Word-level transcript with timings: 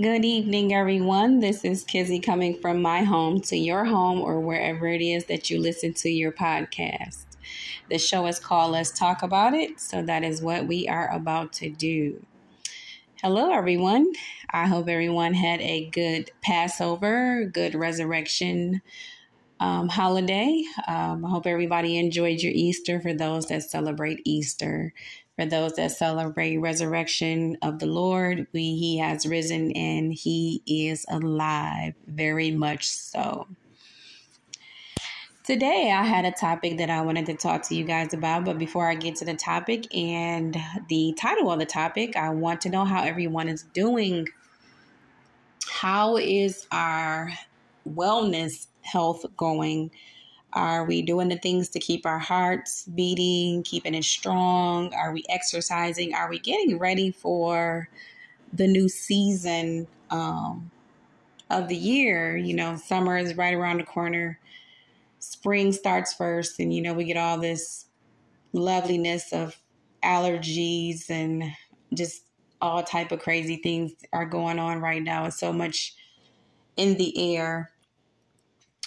Good 0.00 0.24
evening, 0.24 0.72
everyone. 0.72 1.40
This 1.40 1.64
is 1.64 1.82
Kizzy 1.82 2.20
coming 2.20 2.56
from 2.60 2.80
my 2.80 3.02
home 3.02 3.40
to 3.40 3.56
your 3.56 3.84
home 3.84 4.20
or 4.20 4.38
wherever 4.38 4.86
it 4.86 5.00
is 5.02 5.24
that 5.24 5.50
you 5.50 5.58
listen 5.60 5.92
to 5.94 6.08
your 6.08 6.30
podcast. 6.30 7.24
The 7.90 7.98
show 7.98 8.24
is 8.28 8.38
called 8.38 8.70
Let's 8.70 8.92
Talk 8.92 9.24
About 9.24 9.54
It, 9.54 9.80
so 9.80 10.02
that 10.02 10.22
is 10.22 10.40
what 10.40 10.68
we 10.68 10.86
are 10.86 11.12
about 11.12 11.52
to 11.54 11.68
do. 11.68 12.24
Hello, 13.24 13.50
everyone. 13.50 14.12
I 14.50 14.68
hope 14.68 14.88
everyone 14.88 15.34
had 15.34 15.60
a 15.62 15.90
good 15.90 16.30
Passover, 16.42 17.46
good 17.46 17.74
resurrection 17.74 18.80
um, 19.58 19.88
holiday. 19.88 20.62
Um, 20.86 21.24
I 21.24 21.28
hope 21.28 21.44
everybody 21.44 21.98
enjoyed 21.98 22.40
your 22.40 22.52
Easter 22.54 23.00
for 23.00 23.14
those 23.14 23.46
that 23.46 23.64
celebrate 23.64 24.20
Easter. 24.24 24.92
For 25.38 25.46
those 25.46 25.74
that 25.74 25.92
celebrate 25.92 26.56
resurrection 26.56 27.58
of 27.62 27.78
the 27.78 27.86
Lord, 27.86 28.48
we, 28.52 28.74
he 28.74 28.98
has 28.98 29.24
risen 29.24 29.70
and 29.70 30.12
he 30.12 30.62
is 30.66 31.06
alive, 31.08 31.94
very 32.08 32.50
much 32.50 32.88
so. 32.88 33.46
Today, 35.44 35.92
I 35.92 36.02
had 36.02 36.24
a 36.24 36.32
topic 36.32 36.78
that 36.78 36.90
I 36.90 37.02
wanted 37.02 37.26
to 37.26 37.34
talk 37.34 37.62
to 37.68 37.76
you 37.76 37.84
guys 37.84 38.12
about, 38.12 38.46
but 38.46 38.58
before 38.58 38.90
I 38.90 38.96
get 38.96 39.14
to 39.16 39.24
the 39.24 39.34
topic 39.34 39.86
and 39.94 40.56
the 40.88 41.14
title 41.16 41.52
of 41.52 41.60
the 41.60 41.66
topic, 41.66 42.16
I 42.16 42.30
want 42.30 42.60
to 42.62 42.68
know 42.68 42.84
how 42.84 43.04
everyone 43.04 43.48
is 43.48 43.62
doing. 43.62 44.26
How 45.68 46.16
is 46.16 46.66
our 46.72 47.30
wellness 47.88 48.66
health 48.82 49.24
going? 49.36 49.92
Are 50.54 50.84
we 50.84 51.02
doing 51.02 51.28
the 51.28 51.36
things 51.36 51.68
to 51.70 51.78
keep 51.78 52.06
our 52.06 52.18
hearts 52.18 52.84
beating, 52.94 53.62
keeping 53.62 53.94
it 53.94 54.04
strong? 54.04 54.94
Are 54.94 55.12
we 55.12 55.24
exercising? 55.28 56.14
Are 56.14 56.30
we 56.30 56.38
getting 56.38 56.78
ready 56.78 57.10
for 57.10 57.88
the 58.52 58.66
new 58.66 58.88
season 58.88 59.86
um, 60.10 60.70
of 61.50 61.68
the 61.68 61.76
year? 61.76 62.36
You 62.36 62.54
know, 62.54 62.76
summer 62.76 63.18
is 63.18 63.36
right 63.36 63.52
around 63.52 63.78
the 63.78 63.84
corner. 63.84 64.38
Spring 65.18 65.72
starts 65.72 66.14
first, 66.14 66.58
and 66.60 66.72
you 66.72 66.80
know, 66.80 66.94
we 66.94 67.04
get 67.04 67.18
all 67.18 67.38
this 67.38 67.86
loveliness 68.52 69.32
of 69.32 69.54
allergies 70.02 71.10
and 71.10 71.44
just 71.92 72.22
all 72.60 72.82
type 72.82 73.12
of 73.12 73.20
crazy 73.20 73.56
things 73.56 73.92
are 74.12 74.26
going 74.26 74.58
on 74.58 74.80
right 74.80 75.02
now. 75.02 75.26
It's 75.26 75.38
so 75.38 75.52
much 75.52 75.94
in 76.76 76.96
the 76.96 77.36
air 77.36 77.70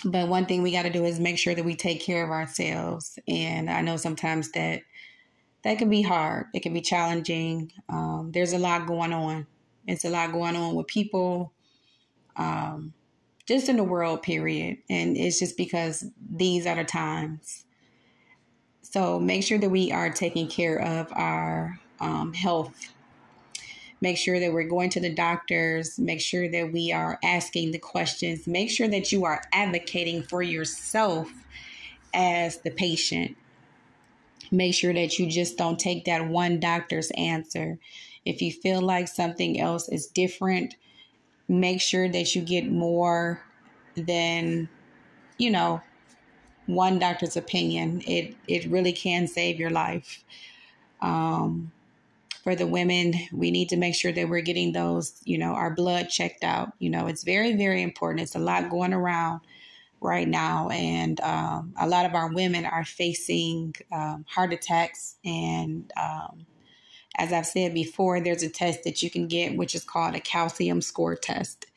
but 0.05 0.27
one 0.27 0.45
thing 0.45 0.61
we 0.61 0.71
got 0.71 0.83
to 0.83 0.89
do 0.89 1.05
is 1.05 1.19
make 1.19 1.37
sure 1.37 1.55
that 1.55 1.65
we 1.65 1.75
take 1.75 2.01
care 2.01 2.23
of 2.23 2.29
ourselves. 2.29 3.19
And 3.27 3.69
I 3.69 3.81
know 3.81 3.97
sometimes 3.97 4.51
that 4.51 4.81
that 5.63 5.77
can 5.77 5.89
be 5.89 6.01
hard. 6.01 6.47
It 6.53 6.61
can 6.61 6.73
be 6.73 6.81
challenging. 6.81 7.71
Um, 7.87 8.31
there's 8.33 8.53
a 8.53 8.57
lot 8.57 8.87
going 8.87 9.13
on. 9.13 9.45
It's 9.87 10.05
a 10.05 10.09
lot 10.09 10.31
going 10.31 10.55
on 10.55 10.75
with 10.75 10.87
people, 10.87 11.53
um, 12.35 12.93
just 13.47 13.69
in 13.69 13.77
the 13.77 13.83
world, 13.83 14.23
period. 14.23 14.77
And 14.89 15.17
it's 15.17 15.39
just 15.39 15.57
because 15.57 16.05
these 16.29 16.65
are 16.65 16.75
the 16.75 16.83
times. 16.83 17.65
So 18.81 19.19
make 19.19 19.43
sure 19.43 19.57
that 19.57 19.69
we 19.69 19.91
are 19.91 20.09
taking 20.09 20.47
care 20.47 20.81
of 20.81 21.11
our 21.13 21.79
um, 21.99 22.33
health 22.33 22.90
make 24.01 24.17
sure 24.17 24.39
that 24.39 24.51
we're 24.51 24.67
going 24.67 24.89
to 24.89 24.99
the 24.99 25.13
doctors, 25.13 25.99
make 25.99 26.19
sure 26.19 26.49
that 26.49 26.73
we 26.73 26.91
are 26.91 27.19
asking 27.23 27.71
the 27.71 27.79
questions, 27.79 28.47
make 28.47 28.69
sure 28.69 28.87
that 28.87 29.11
you 29.11 29.25
are 29.25 29.43
advocating 29.53 30.23
for 30.23 30.41
yourself 30.41 31.31
as 32.13 32.57
the 32.57 32.71
patient. 32.71 33.37
Make 34.51 34.73
sure 34.73 34.93
that 34.93 35.17
you 35.17 35.27
just 35.29 35.57
don't 35.57 35.79
take 35.79 36.05
that 36.05 36.27
one 36.27 36.59
doctor's 36.59 37.11
answer. 37.11 37.77
If 38.25 38.41
you 38.41 38.51
feel 38.51 38.81
like 38.81 39.07
something 39.07 39.59
else 39.59 39.87
is 39.87 40.07
different, 40.07 40.75
make 41.47 41.79
sure 41.79 42.09
that 42.09 42.35
you 42.35 42.41
get 42.41 42.69
more 42.69 43.41
than, 43.95 44.67
you 45.37 45.51
know, 45.51 45.81
one 46.65 46.99
doctor's 46.99 47.37
opinion. 47.37 48.01
It 48.05 48.35
it 48.47 48.65
really 48.69 48.93
can 48.93 49.27
save 49.27 49.59
your 49.59 49.69
life. 49.69 50.23
Um, 51.01 51.71
for 52.43 52.55
the 52.55 52.65
women, 52.65 53.13
we 53.31 53.51
need 53.51 53.69
to 53.69 53.77
make 53.77 53.93
sure 53.93 54.11
that 54.11 54.27
we're 54.27 54.41
getting 54.41 54.71
those, 54.71 55.21
you 55.25 55.37
know, 55.37 55.53
our 55.53 55.73
blood 55.73 56.09
checked 56.09 56.43
out. 56.43 56.73
You 56.79 56.89
know, 56.89 57.07
it's 57.07 57.23
very, 57.23 57.55
very 57.55 57.81
important. 57.81 58.21
It's 58.21 58.35
a 58.35 58.39
lot 58.39 58.69
going 58.69 58.93
around 58.93 59.41
right 60.01 60.27
now, 60.27 60.69
and 60.69 61.21
um, 61.21 61.73
a 61.79 61.87
lot 61.87 62.05
of 62.05 62.15
our 62.15 62.33
women 62.33 62.65
are 62.65 62.83
facing 62.83 63.75
um, 63.91 64.25
heart 64.27 64.53
attacks. 64.53 65.17
And 65.23 65.91
um, 65.95 66.47
as 67.17 67.31
I've 67.31 67.45
said 67.45 67.75
before, 67.75 68.19
there's 68.19 68.41
a 68.41 68.49
test 68.49 68.83
that 68.85 69.03
you 69.03 69.11
can 69.11 69.27
get, 69.27 69.55
which 69.55 69.75
is 69.75 69.83
called 69.83 70.15
a 70.15 70.19
calcium 70.19 70.81
score 70.81 71.15
test. 71.15 71.67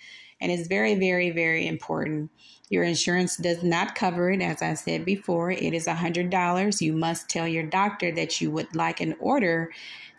And 0.41 0.51
it's 0.51 0.67
very, 0.67 0.95
very, 0.95 1.31
very 1.31 1.67
important. 1.67 2.31
Your 2.71 2.85
insurance 2.85 3.37
does 3.37 3.63
not 3.63 3.95
cover 3.95 4.31
it, 4.31 4.41
as 4.41 4.63
I 4.63 4.75
said 4.75 5.05
before. 5.05 5.51
It 5.51 5.75
is 5.75 5.87
$100. 5.87 6.81
You 6.81 6.93
must 6.95 7.29
tell 7.29 7.47
your 7.47 7.63
doctor 7.65 8.11
that 8.13 8.41
you 8.41 8.51
would 8.51 8.75
like 8.75 9.01
an 9.01 9.15
order 9.21 9.71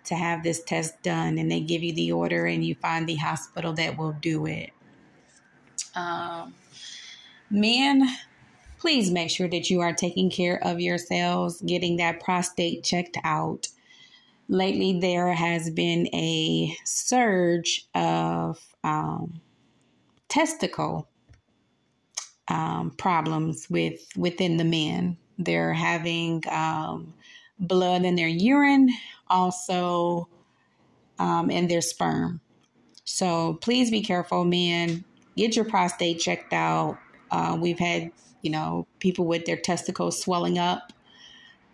to 0.05 0.15
have 0.15 0.43
this 0.43 0.63
test 0.63 1.01
done 1.03 1.37
and 1.37 1.51
they 1.51 1.59
give 1.59 1.83
you 1.83 1.93
the 1.93 2.11
order 2.11 2.45
and 2.45 2.65
you 2.65 2.75
find 2.75 3.07
the 3.07 3.15
hospital 3.15 3.73
that 3.73 3.97
will 3.97 4.13
do 4.13 4.45
it. 4.45 4.71
Um, 5.95 6.53
men, 7.49 8.07
please 8.77 9.09
make 9.11 9.29
sure 9.29 9.47
that 9.47 9.69
you 9.69 9.81
are 9.81 9.93
taking 9.93 10.29
care 10.29 10.61
of 10.63 10.79
yourselves, 10.79 11.61
getting 11.61 11.97
that 11.97 12.19
prostate 12.19 12.83
checked 12.83 13.17
out. 13.23 13.67
Lately, 14.47 14.99
there 14.99 15.33
has 15.33 15.71
been 15.71 16.07
a 16.13 16.75
surge 16.83 17.87
of 17.95 18.59
um, 18.83 19.41
testicle 20.27 21.07
um, 22.47 22.91
problems 22.91 23.67
with 23.69 24.07
within 24.15 24.57
the 24.57 24.63
men. 24.63 25.17
They're 25.39 25.73
having 25.73 26.43
um, 26.49 27.13
blood 27.59 28.03
in 28.03 28.15
their 28.15 28.27
urine, 28.27 28.89
also 29.29 30.27
um, 31.19 31.49
in 31.49 31.67
their 31.67 31.81
sperm. 31.81 32.41
So 33.03 33.55
please 33.61 33.91
be 33.91 34.01
careful, 34.01 34.43
men. 34.45 35.03
Get 35.37 35.55
your 35.55 35.65
prostate 35.65 36.19
checked 36.19 36.53
out. 36.53 36.97
Uh, 37.31 37.57
we've 37.59 37.79
had, 37.79 38.11
you 38.41 38.49
know, 38.49 38.87
people 38.99 39.25
with 39.25 39.45
their 39.45 39.57
testicles 39.57 40.21
swelling 40.21 40.57
up 40.57 40.93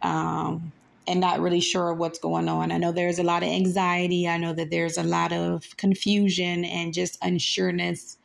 um, 0.02 0.72
and 1.08 1.20
not 1.20 1.40
really 1.40 1.62
sure 1.62 1.94
what's 1.94 2.20
going 2.20 2.50
on. 2.50 2.72
I 2.72 2.78
know 2.78 2.92
there's 2.92 3.20
a 3.20 3.24
lot 3.24 3.44
of 3.44 3.50
anxiety. 3.50 4.28
I 4.28 4.38
know 4.38 4.54
that 4.54 4.72
there's 4.72 4.98
a 4.98 5.04
lot 5.04 5.32
of 5.32 5.78
confusion 5.78 6.66
and 6.66 6.94
just 6.94 7.20
unsureness 7.22 8.18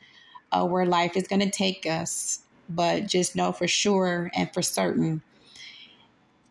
where 0.64 0.86
life 0.86 1.16
is 1.16 1.26
going 1.28 1.40
to 1.40 1.50
take 1.50 1.86
us. 1.86 2.40
But 2.68 3.06
just 3.06 3.36
know 3.36 3.52
for 3.52 3.68
sure 3.68 4.30
and 4.34 4.52
for 4.52 4.62
certain 4.62 5.22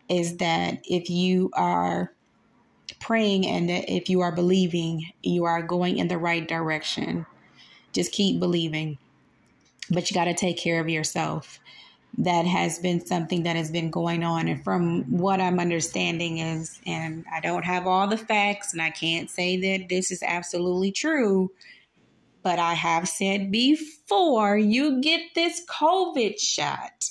is 0.09 0.37
that 0.37 0.79
if 0.83 1.09
you 1.09 1.49
are 1.53 2.11
praying 2.99 3.45
and 3.45 3.69
if 3.69 4.09
you 4.09 4.21
are 4.21 4.31
believing, 4.31 5.11
you 5.23 5.45
are 5.45 5.61
going 5.61 5.97
in 5.97 6.07
the 6.07 6.17
right 6.17 6.47
direction. 6.47 7.25
Just 7.93 8.11
keep 8.11 8.39
believing. 8.39 8.97
But 9.89 10.09
you 10.09 10.15
got 10.15 10.25
to 10.25 10.33
take 10.33 10.57
care 10.57 10.79
of 10.79 10.89
yourself. 10.89 11.59
That 12.17 12.45
has 12.45 12.79
been 12.79 13.05
something 13.05 13.43
that 13.43 13.55
has 13.55 13.71
been 13.71 13.91
going 13.91 14.23
on. 14.23 14.47
And 14.47 14.63
from 14.63 15.03
what 15.11 15.41
I'm 15.41 15.59
understanding 15.59 16.37
is, 16.37 16.79
and 16.85 17.25
I 17.31 17.41
don't 17.41 17.65
have 17.65 17.87
all 17.87 18.07
the 18.07 18.17
facts 18.17 18.73
and 18.73 18.81
I 18.81 18.89
can't 18.89 19.29
say 19.29 19.57
that 19.57 19.89
this 19.89 20.11
is 20.11 20.23
absolutely 20.23 20.91
true, 20.91 21.51
but 22.41 22.57
I 22.57 22.73
have 22.73 23.09
said 23.09 23.51
before 23.51 24.57
you 24.57 25.01
get 25.01 25.21
this 25.35 25.63
COVID 25.65 26.39
shot 26.39 27.09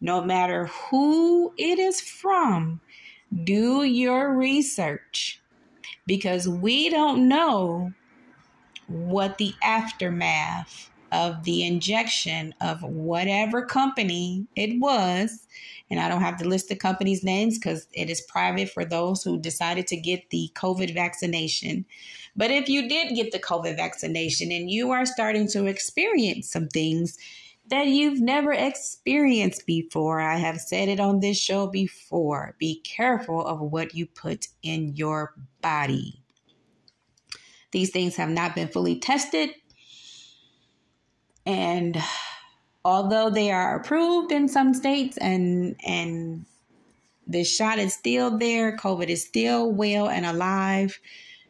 no 0.00 0.22
matter 0.22 0.66
who 0.66 1.52
it 1.56 1.78
is 1.78 2.00
from, 2.00 2.80
do 3.44 3.84
your 3.84 4.34
research 4.34 5.40
because 6.06 6.48
we 6.48 6.90
don't 6.90 7.28
know 7.28 7.92
what 8.86 9.38
the 9.38 9.54
aftermath 9.62 10.90
of 11.14 11.44
the 11.44 11.64
injection 11.64 12.52
of 12.60 12.82
whatever 12.82 13.64
company 13.64 14.46
it 14.56 14.80
was. 14.80 15.46
And 15.88 16.00
I 16.00 16.08
don't 16.08 16.22
have 16.22 16.38
to 16.38 16.48
list 16.48 16.68
the 16.68 16.76
company's 16.76 17.22
names 17.22 17.56
because 17.56 17.86
it 17.92 18.10
is 18.10 18.20
private 18.22 18.68
for 18.68 18.84
those 18.84 19.22
who 19.22 19.38
decided 19.38 19.86
to 19.88 19.96
get 19.96 20.30
the 20.30 20.50
COVID 20.54 20.92
vaccination. 20.92 21.84
But 22.34 22.50
if 22.50 22.68
you 22.68 22.88
did 22.88 23.14
get 23.14 23.30
the 23.30 23.38
COVID 23.38 23.76
vaccination 23.76 24.50
and 24.50 24.68
you 24.70 24.90
are 24.90 25.06
starting 25.06 25.46
to 25.48 25.66
experience 25.66 26.50
some 26.50 26.66
things, 26.68 27.16
that 27.68 27.86
you've 27.86 28.20
never 28.20 28.52
experienced 28.52 29.66
before. 29.66 30.20
I 30.20 30.36
have 30.36 30.60
said 30.60 30.88
it 30.88 31.00
on 31.00 31.20
this 31.20 31.38
show 31.38 31.66
before. 31.66 32.56
Be 32.58 32.80
careful 32.80 33.44
of 33.44 33.60
what 33.60 33.94
you 33.94 34.06
put 34.06 34.48
in 34.62 34.96
your 34.96 35.34
body. 35.62 36.20
These 37.72 37.90
things 37.90 38.16
have 38.16 38.28
not 38.28 38.54
been 38.54 38.68
fully 38.68 38.98
tested. 39.00 39.50
And 41.46 42.00
although 42.84 43.30
they 43.30 43.50
are 43.50 43.76
approved 43.76 44.30
in 44.30 44.48
some 44.48 44.74
states 44.74 45.16
and 45.16 45.76
and 45.84 46.46
the 47.26 47.44
shot 47.44 47.78
is 47.78 47.94
still 47.94 48.36
there, 48.38 48.76
COVID 48.76 49.08
is 49.08 49.24
still 49.24 49.72
well 49.72 50.08
and 50.08 50.26
alive, 50.26 51.00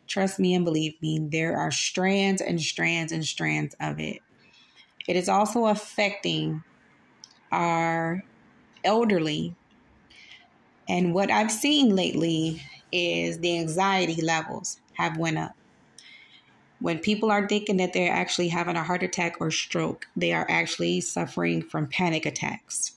trust 0.06 0.38
me 0.38 0.54
and 0.54 0.64
believe 0.64 0.94
me, 1.02 1.18
there 1.30 1.56
are 1.56 1.72
strands 1.72 2.40
and 2.40 2.60
strands 2.60 3.10
and 3.10 3.24
strands 3.24 3.74
of 3.80 3.98
it. 3.98 4.20
It 5.06 5.16
is 5.16 5.28
also 5.28 5.66
affecting 5.66 6.62
our 7.52 8.24
elderly. 8.82 9.54
And 10.88 11.14
what 11.14 11.30
I've 11.30 11.52
seen 11.52 11.94
lately 11.94 12.62
is 12.92 13.38
the 13.38 13.58
anxiety 13.58 14.22
levels 14.22 14.80
have 14.94 15.16
went 15.16 15.38
up. 15.38 15.56
When 16.80 16.98
people 16.98 17.30
are 17.30 17.48
thinking 17.48 17.78
that 17.78 17.92
they're 17.92 18.12
actually 18.12 18.48
having 18.48 18.76
a 18.76 18.82
heart 18.82 19.02
attack 19.02 19.36
or 19.40 19.50
stroke, 19.50 20.06
they 20.16 20.32
are 20.32 20.46
actually 20.50 21.00
suffering 21.00 21.62
from 21.62 21.86
panic 21.86 22.26
attacks. 22.26 22.92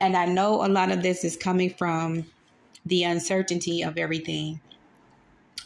And 0.00 0.16
I 0.16 0.26
know 0.26 0.64
a 0.64 0.68
lot 0.68 0.90
of 0.90 1.02
this 1.02 1.24
is 1.24 1.36
coming 1.36 1.70
from 1.70 2.26
the 2.84 3.04
uncertainty 3.04 3.82
of 3.82 3.98
everything. 3.98 4.60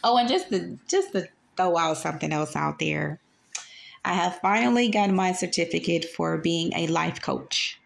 Oh, 0.04 0.16
and 0.16 0.28
just 0.28 0.48
to 0.50 0.78
just 0.88 1.12
to 1.12 1.28
throw 1.56 1.76
out 1.76 1.98
something 1.98 2.32
else 2.32 2.56
out 2.56 2.78
there. 2.78 3.20
I 4.04 4.14
have 4.14 4.40
finally 4.40 4.88
gotten 4.88 5.14
my 5.14 5.32
certificate 5.32 6.04
for 6.04 6.38
being 6.38 6.72
a 6.74 6.86
life 6.88 7.22
coach. 7.22 7.80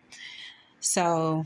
So, 0.80 1.44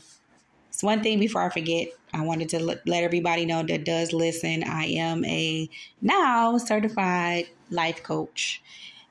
it's 0.69 0.83
one 0.83 1.03
thing 1.03 1.19
before 1.19 1.43
I 1.43 1.51
forget. 1.51 1.89
I 2.15 2.23
wanted 2.23 2.49
to 2.51 2.61
let 2.65 2.87
everybody 3.05 3.47
know 3.47 3.63
that 3.63 3.85
does 3.85 4.13
listen. 4.13 4.65
I 4.65 4.87
am 4.87 5.25
a 5.25 5.69
now 6.01 6.59
certified 6.59 7.49
life 7.71 8.03
coach, 8.03 8.63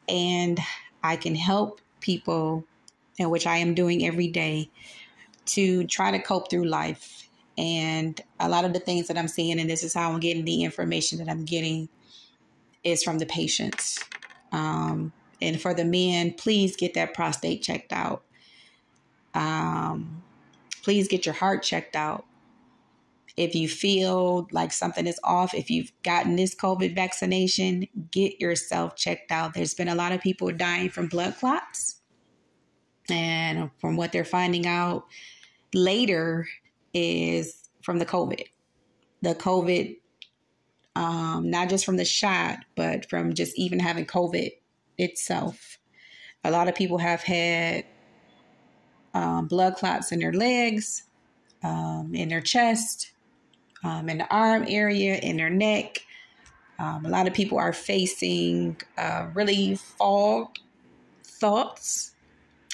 and 0.07 0.59
I 1.03 1.15
can 1.15 1.35
help 1.35 1.81
people, 1.99 2.65
and 3.19 3.29
which 3.29 3.45
I 3.45 3.57
am 3.57 3.73
doing 3.73 4.05
every 4.05 4.27
day, 4.27 4.69
to 5.47 5.85
try 5.85 6.11
to 6.11 6.19
cope 6.19 6.49
through 6.49 6.65
life 6.65 7.29
and 7.57 8.21
a 8.39 8.47
lot 8.47 8.63
of 8.63 8.71
the 8.71 8.79
things 8.79 9.07
that 9.07 9.17
I'm 9.17 9.27
seeing, 9.27 9.59
and 9.59 9.69
this 9.69 9.83
is 9.83 9.93
how 9.93 10.11
I'm 10.11 10.21
getting 10.21 10.45
the 10.45 10.63
information 10.63 11.17
that 11.19 11.29
I'm 11.29 11.43
getting, 11.43 11.89
is 12.85 13.03
from 13.03 13.19
the 13.19 13.25
patients. 13.25 13.99
Um, 14.53 15.11
and 15.41 15.61
for 15.61 15.73
the 15.73 15.85
men, 15.85 16.33
please 16.33 16.75
get 16.75 16.93
that 16.93 17.13
prostate 17.13 17.61
checked 17.61 17.93
out. 17.93 18.23
Um, 19.33 20.23
please 20.83 21.07
get 21.07 21.25
your 21.25 21.35
heart 21.35 21.63
checked 21.63 21.95
out. 21.95 22.25
If 23.37 23.55
you 23.55 23.69
feel 23.69 24.47
like 24.51 24.73
something 24.73 25.07
is 25.07 25.19
off, 25.23 25.53
if 25.53 25.69
you've 25.69 25.93
gotten 26.03 26.35
this 26.35 26.53
COVID 26.53 26.93
vaccination, 26.93 27.87
get 28.11 28.41
yourself 28.41 28.95
checked 28.95 29.31
out. 29.31 29.53
There's 29.53 29.73
been 29.73 29.87
a 29.87 29.95
lot 29.95 30.11
of 30.11 30.19
people 30.19 30.51
dying 30.51 30.89
from 30.89 31.07
blood 31.07 31.37
clots. 31.37 32.01
And 33.09 33.71
from 33.79 33.95
what 33.95 34.11
they're 34.11 34.25
finding 34.25 34.67
out 34.67 35.05
later, 35.73 36.47
is 36.93 37.69
from 37.81 37.99
the 37.99 38.05
COVID. 38.05 38.45
The 39.21 39.35
COVID, 39.35 39.97
um, 40.95 41.49
not 41.49 41.69
just 41.69 41.85
from 41.85 41.97
the 41.97 42.05
shot, 42.05 42.59
but 42.75 43.09
from 43.09 43.33
just 43.33 43.57
even 43.57 43.79
having 43.79 44.05
COVID 44.05 44.51
itself. 44.99 45.77
A 46.43 46.51
lot 46.51 46.67
of 46.67 46.75
people 46.75 46.99
have 46.99 47.21
had 47.21 47.85
um, 49.13 49.47
blood 49.47 49.75
clots 49.75 50.11
in 50.11 50.19
their 50.19 50.33
legs, 50.33 51.03
um, 51.63 52.11
in 52.13 52.29
their 52.29 52.41
chest, 52.41 53.11
um, 53.83 54.09
in 54.09 54.19
the 54.19 54.33
arm 54.33 54.65
area, 54.67 55.15
in 55.15 55.37
their 55.37 55.49
neck. 55.49 55.99
Um, 56.77 57.05
a 57.05 57.09
lot 57.09 57.27
of 57.27 57.33
people 57.33 57.57
are 57.57 57.73
facing 57.73 58.77
uh, 58.97 59.27
really 59.33 59.75
fog 59.75 60.57
thoughts 61.23 62.13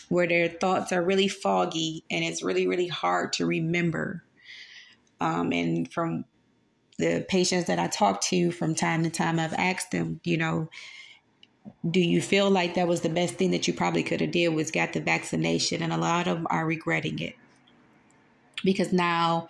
where 0.10 0.27
their 0.27 0.48
thoughts 0.48 0.92
are 0.92 1.04
really 1.04 1.27
foggy 1.27 2.04
and 2.12 2.24
it's 2.24 2.44
really, 2.44 2.68
really 2.68 2.88
hard 2.88 3.33
to 3.33 3.45
remember. 3.45 4.24
Um, 5.19 5.51
and 5.51 5.92
from 5.92 6.25
the 6.98 7.25
patients 7.27 7.66
that 7.66 7.80
I 7.80 7.88
talk 7.88 8.22
to 8.22 8.51
from 8.51 8.75
time 8.75 9.04
to 9.04 9.10
time, 9.10 9.39
I've 9.39 9.54
asked 9.54 9.92
them, 9.92 10.19
you 10.24 10.38
know, 10.38 10.69
do 11.89 12.00
you 12.00 12.21
feel 12.21 12.50
like 12.50 12.75
that 12.75 12.88
was 12.88 13.01
the 13.01 13.09
best 13.09 13.35
thing 13.35 13.51
that 13.51 13.67
you 13.67 13.73
probably 13.73 14.03
could 14.03 14.21
have 14.21 14.31
did 14.31 14.50
was 14.50 14.71
got 14.71 14.94
the 14.94 15.00
vaccination? 15.00 15.81
And 15.81 15.94
a 15.94 15.97
lot 15.97 16.27
of 16.27 16.38
them 16.38 16.47
are 16.50 16.65
regretting 16.65 17.19
it 17.19 17.35
because 18.63 18.91
now 18.91 19.50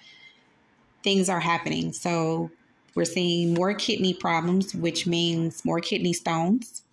things 1.03 1.29
are 1.29 1.39
happening. 1.39 1.94
So 1.94 2.51
we're 2.95 3.06
seeing 3.06 3.53
more 3.53 3.73
kidney 3.73 4.13
problems, 4.13 4.73
which 4.73 5.06
means 5.06 5.63
more 5.65 5.79
kidney 5.79 6.13
stones, 6.13 6.83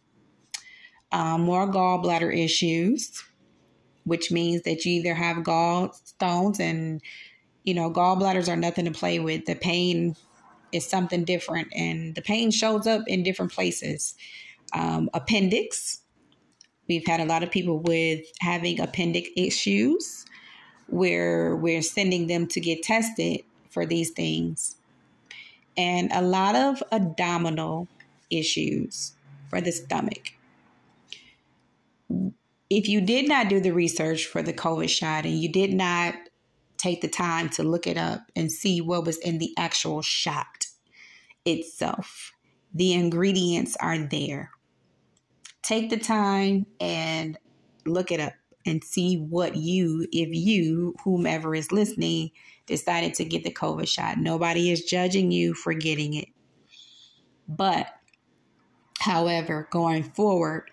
um, 1.12 1.42
more 1.42 1.66
gallbladder 1.66 2.36
issues, 2.36 3.24
which 4.04 4.30
means 4.30 4.62
that 4.62 4.84
you 4.84 4.92
either 4.92 5.14
have 5.14 5.38
gallstones 5.38 6.60
and 6.60 7.00
you 7.64 7.74
know 7.74 7.90
gallbladders 7.90 8.48
are 8.48 8.56
nothing 8.56 8.84
to 8.84 8.90
play 8.90 9.18
with 9.18 9.46
the 9.46 9.54
pain 9.54 10.16
is 10.72 10.88
something 10.88 11.24
different 11.24 11.68
and 11.74 12.14
the 12.14 12.22
pain 12.22 12.50
shows 12.50 12.86
up 12.86 13.02
in 13.06 13.22
different 13.22 13.52
places 13.52 14.14
um, 14.74 15.10
appendix. 15.14 16.00
We've 16.88 17.06
had 17.06 17.20
a 17.20 17.24
lot 17.24 17.42
of 17.42 17.50
people 17.50 17.78
with 17.78 18.24
having 18.40 18.80
appendix 18.80 19.28
issues 19.36 20.26
where 20.88 21.56
we're 21.56 21.82
sending 21.82 22.26
them 22.26 22.46
to 22.48 22.60
get 22.60 22.82
tested 22.82 23.42
for 23.70 23.86
these 23.86 24.10
things. 24.10 24.76
And 25.76 26.12
a 26.12 26.20
lot 26.20 26.54
of 26.54 26.82
abdominal 26.92 27.88
issues 28.30 29.12
for 29.48 29.60
the 29.60 29.72
stomach. 29.72 30.32
If 32.68 32.88
you 32.88 33.00
did 33.00 33.28
not 33.28 33.48
do 33.48 33.60
the 33.60 33.72
research 33.72 34.26
for 34.26 34.42
the 34.42 34.52
COVID 34.52 34.88
shot 34.88 35.24
and 35.24 35.38
you 35.38 35.50
did 35.50 35.72
not 35.72 36.14
take 36.78 37.00
the 37.00 37.08
time 37.08 37.48
to 37.50 37.62
look 37.62 37.86
it 37.86 37.96
up 37.96 38.22
and 38.34 38.50
see 38.50 38.80
what 38.80 39.04
was 39.04 39.18
in 39.18 39.38
the 39.38 39.54
actual 39.56 40.02
shot 40.02 40.66
itself, 41.44 42.32
the 42.74 42.92
ingredients 42.92 43.76
are 43.80 43.98
there. 43.98 44.51
Take 45.62 45.90
the 45.90 45.96
time 45.96 46.66
and 46.80 47.38
look 47.86 48.10
it 48.10 48.20
up 48.20 48.32
and 48.66 48.82
see 48.82 49.16
what 49.16 49.56
you, 49.56 50.06
if 50.12 50.28
you, 50.32 50.94
whomever 51.04 51.54
is 51.54 51.72
listening, 51.72 52.30
decided 52.66 53.14
to 53.14 53.24
get 53.24 53.44
the 53.44 53.52
COVID 53.52 53.88
shot. 53.88 54.18
Nobody 54.18 54.70
is 54.70 54.84
judging 54.84 55.32
you 55.32 55.54
for 55.54 55.72
getting 55.74 56.14
it. 56.14 56.28
But, 57.48 57.88
however, 59.00 59.68
going 59.70 60.04
forward, 60.04 60.70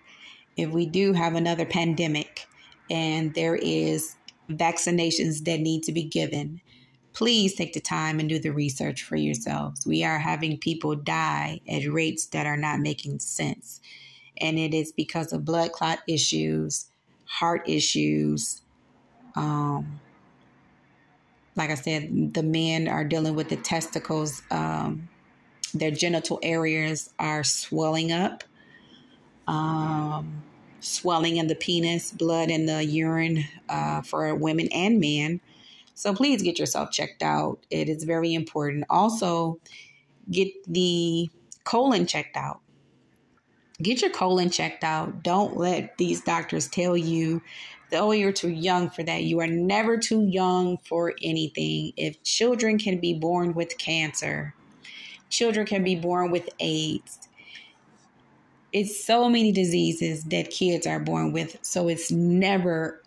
if 0.56 0.70
we 0.70 0.86
do 0.86 1.12
have 1.12 1.34
another 1.34 1.66
pandemic 1.66 2.46
and 2.90 3.34
there 3.34 3.56
is 3.56 4.16
vaccinations 4.48 5.44
that 5.44 5.60
need 5.60 5.82
to 5.84 5.92
be 5.92 6.04
given, 6.04 6.60
please 7.12 7.54
take 7.54 7.72
the 7.72 7.80
time 7.80 8.20
and 8.20 8.28
do 8.28 8.38
the 8.38 8.52
research 8.52 9.02
for 9.02 9.16
yourselves. 9.16 9.86
We 9.86 10.04
are 10.04 10.18
having 10.18 10.58
people 10.58 10.94
die 10.94 11.60
at 11.68 11.90
rates 11.90 12.26
that 12.26 12.46
are 12.46 12.56
not 12.56 12.80
making 12.80 13.20
sense. 13.20 13.80
And 14.40 14.58
it 14.58 14.74
is 14.74 14.92
because 14.92 15.32
of 15.32 15.44
blood 15.44 15.72
clot 15.72 16.00
issues, 16.06 16.86
heart 17.26 17.68
issues. 17.68 18.62
Um, 19.36 20.00
like 21.56 21.70
I 21.70 21.74
said, 21.74 22.34
the 22.34 22.42
men 22.42 22.88
are 22.88 23.04
dealing 23.04 23.34
with 23.34 23.48
the 23.48 23.56
testicles. 23.56 24.42
Um, 24.50 25.08
their 25.74 25.90
genital 25.90 26.38
areas 26.42 27.10
are 27.18 27.44
swelling 27.44 28.12
up. 28.12 28.44
Um, 29.46 30.42
swelling 30.80 31.36
in 31.36 31.46
the 31.46 31.54
penis, 31.54 32.12
blood 32.12 32.50
in 32.50 32.66
the 32.66 32.84
urine 32.84 33.44
uh, 33.68 34.02
for 34.02 34.34
women 34.34 34.68
and 34.72 35.00
men. 35.00 35.40
So 35.94 36.14
please 36.14 36.42
get 36.42 36.58
yourself 36.58 36.90
checked 36.90 37.22
out. 37.22 37.58
It 37.70 37.88
is 37.88 38.04
very 38.04 38.32
important. 38.32 38.84
Also, 38.88 39.58
get 40.30 40.48
the 40.66 41.28
colon 41.64 42.06
checked 42.06 42.36
out. 42.36 42.60
Get 43.82 44.02
your 44.02 44.10
colon 44.10 44.50
checked 44.50 44.84
out. 44.84 45.22
Don't 45.22 45.56
let 45.56 45.96
these 45.96 46.22
doctors 46.22 46.68
tell 46.68 46.96
you 46.96 47.42
oh, 47.92 48.12
you're 48.12 48.30
too 48.30 48.50
young 48.50 48.88
for 48.88 49.02
that. 49.02 49.24
You 49.24 49.40
are 49.40 49.48
never 49.48 49.98
too 49.98 50.24
young 50.24 50.78
for 50.78 51.12
anything. 51.22 51.92
If 51.96 52.22
children 52.22 52.78
can 52.78 53.00
be 53.00 53.14
born 53.14 53.52
with 53.52 53.78
cancer, 53.78 54.54
children 55.28 55.66
can 55.66 55.82
be 55.82 55.96
born 55.96 56.30
with 56.30 56.48
AIDS, 56.60 57.28
it's 58.72 59.04
so 59.04 59.28
many 59.28 59.50
diseases 59.50 60.24
that 60.24 60.50
kids 60.50 60.86
are 60.86 61.00
born 61.00 61.32
with. 61.32 61.58
So 61.62 61.88
it's 61.88 62.12
never, 62.12 63.02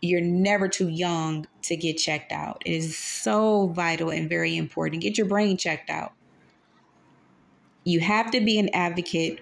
you're 0.00 0.20
never 0.20 0.68
too 0.68 0.88
young 0.88 1.46
to 1.62 1.76
get 1.76 1.98
checked 1.98 2.32
out. 2.32 2.62
It 2.66 2.72
is 2.72 2.98
so 2.98 3.68
vital 3.68 4.10
and 4.10 4.28
very 4.28 4.56
important. 4.56 5.02
Get 5.02 5.16
your 5.16 5.28
brain 5.28 5.56
checked 5.56 5.88
out. 5.88 6.12
You 7.84 8.00
have 8.00 8.30
to 8.32 8.40
be 8.40 8.58
an 8.58 8.70
advocate 8.70 9.40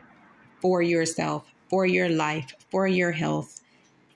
for 0.60 0.82
yourself, 0.82 1.44
for 1.68 1.86
your 1.86 2.08
life, 2.08 2.54
for 2.70 2.86
your 2.86 3.12
health, 3.12 3.60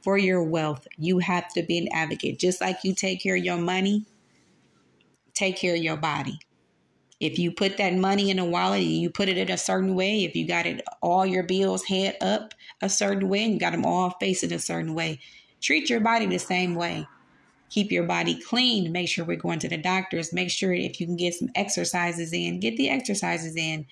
for 0.03 0.19
your 0.19 0.43
wealth. 0.43 0.87
You 0.99 1.19
have 1.21 1.53
to 1.55 1.63
be 1.63 1.79
an 1.79 1.89
advocate. 1.93 2.39
Just 2.39 2.61
like 2.61 2.79
you 2.85 2.95
take 2.95 3.23
care 3.23 3.37
of 3.37 3.45
your 3.45 3.59
money, 3.59 4.07
take 5.35 5.57
care 5.57 5.75
of 5.75 5.83
your 5.83 5.97
body. 5.97 6.39
If 7.21 7.39
you 7.39 7.53
put 7.53 7.79
that 7.79 7.95
money 7.95 8.31
in 8.31 8.39
a 8.39 8.45
wallet, 8.45 8.83
you 8.83 9.09
put 9.11 9.29
it 9.29 9.39
in 9.39 9.51
a 9.51 9.57
certain 9.57 9.95
way. 9.95 10.25
If 10.25 10.37
you 10.37 10.47
got 10.47 10.67
it 10.67 10.85
all 11.01 11.25
your 11.25 11.45
bills 11.45 11.85
head 11.85 12.17
up 12.21 12.55
a 12.83 12.89
certain 12.91 13.29
way 13.29 13.45
and 13.45 13.55
you 13.55 13.61
got 13.61 13.73
them 13.73 13.87
all 13.87 14.11
facing 14.21 14.53
a 14.53 14.59
certain 14.59 14.95
way, 14.95 15.21
treat 15.61 15.89
your 15.89 16.01
body 16.01 16.27
the 16.27 16.39
same 16.39 16.75
way. 16.75 17.07
keep 17.71 17.91
your 17.91 18.05
body 18.05 18.41
clean. 18.41 18.93
Make 18.93 19.09
sure 19.09 19.25
we're 19.25 19.37
going 19.37 19.59
to 19.61 19.69
the 19.69 19.77
doctors. 19.77 20.33
Make 20.33 20.51
sure 20.51 20.73
if 20.73 21.01
you 21.01 21.07
can 21.07 21.17
get 21.17 21.35
some 21.35 21.51
exercises 21.57 22.33
in, 22.33 22.61
get 22.61 22.77
the 22.77 22.89
exercises 22.89 23.57
in. 23.57 23.87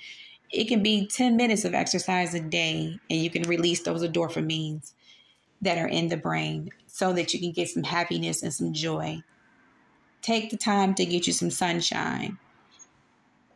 It 0.53 0.69
can 0.69 0.83
be 0.83 1.07
10 1.07 1.37
minutes 1.37 1.65
of 1.65 1.75
exercise 1.75 2.35
a 2.35 2.41
day, 2.41 2.99
and 3.09 3.21
you 3.21 3.31
can 3.31 3.45
release 3.45 3.83
those 3.83 4.03
endorphins 4.03 4.93
that 5.63 5.79
are 5.79 5.89
in 5.89 6.09
the 6.09 6.17
brain 6.17 6.71
so 6.87 7.13
that 7.15 7.33
you 7.33 7.41
can 7.41 7.53
get 7.53 7.71
some 7.71 7.85
happiness 7.85 8.43
and 8.43 8.53
some 8.53 8.73
joy. 8.73 9.23
Take 10.21 10.51
the 10.51 10.57
time 10.57 10.95
to 10.95 11.07
get 11.07 11.27
you 11.27 11.33
some 11.33 11.51
sunshine. 11.51 12.39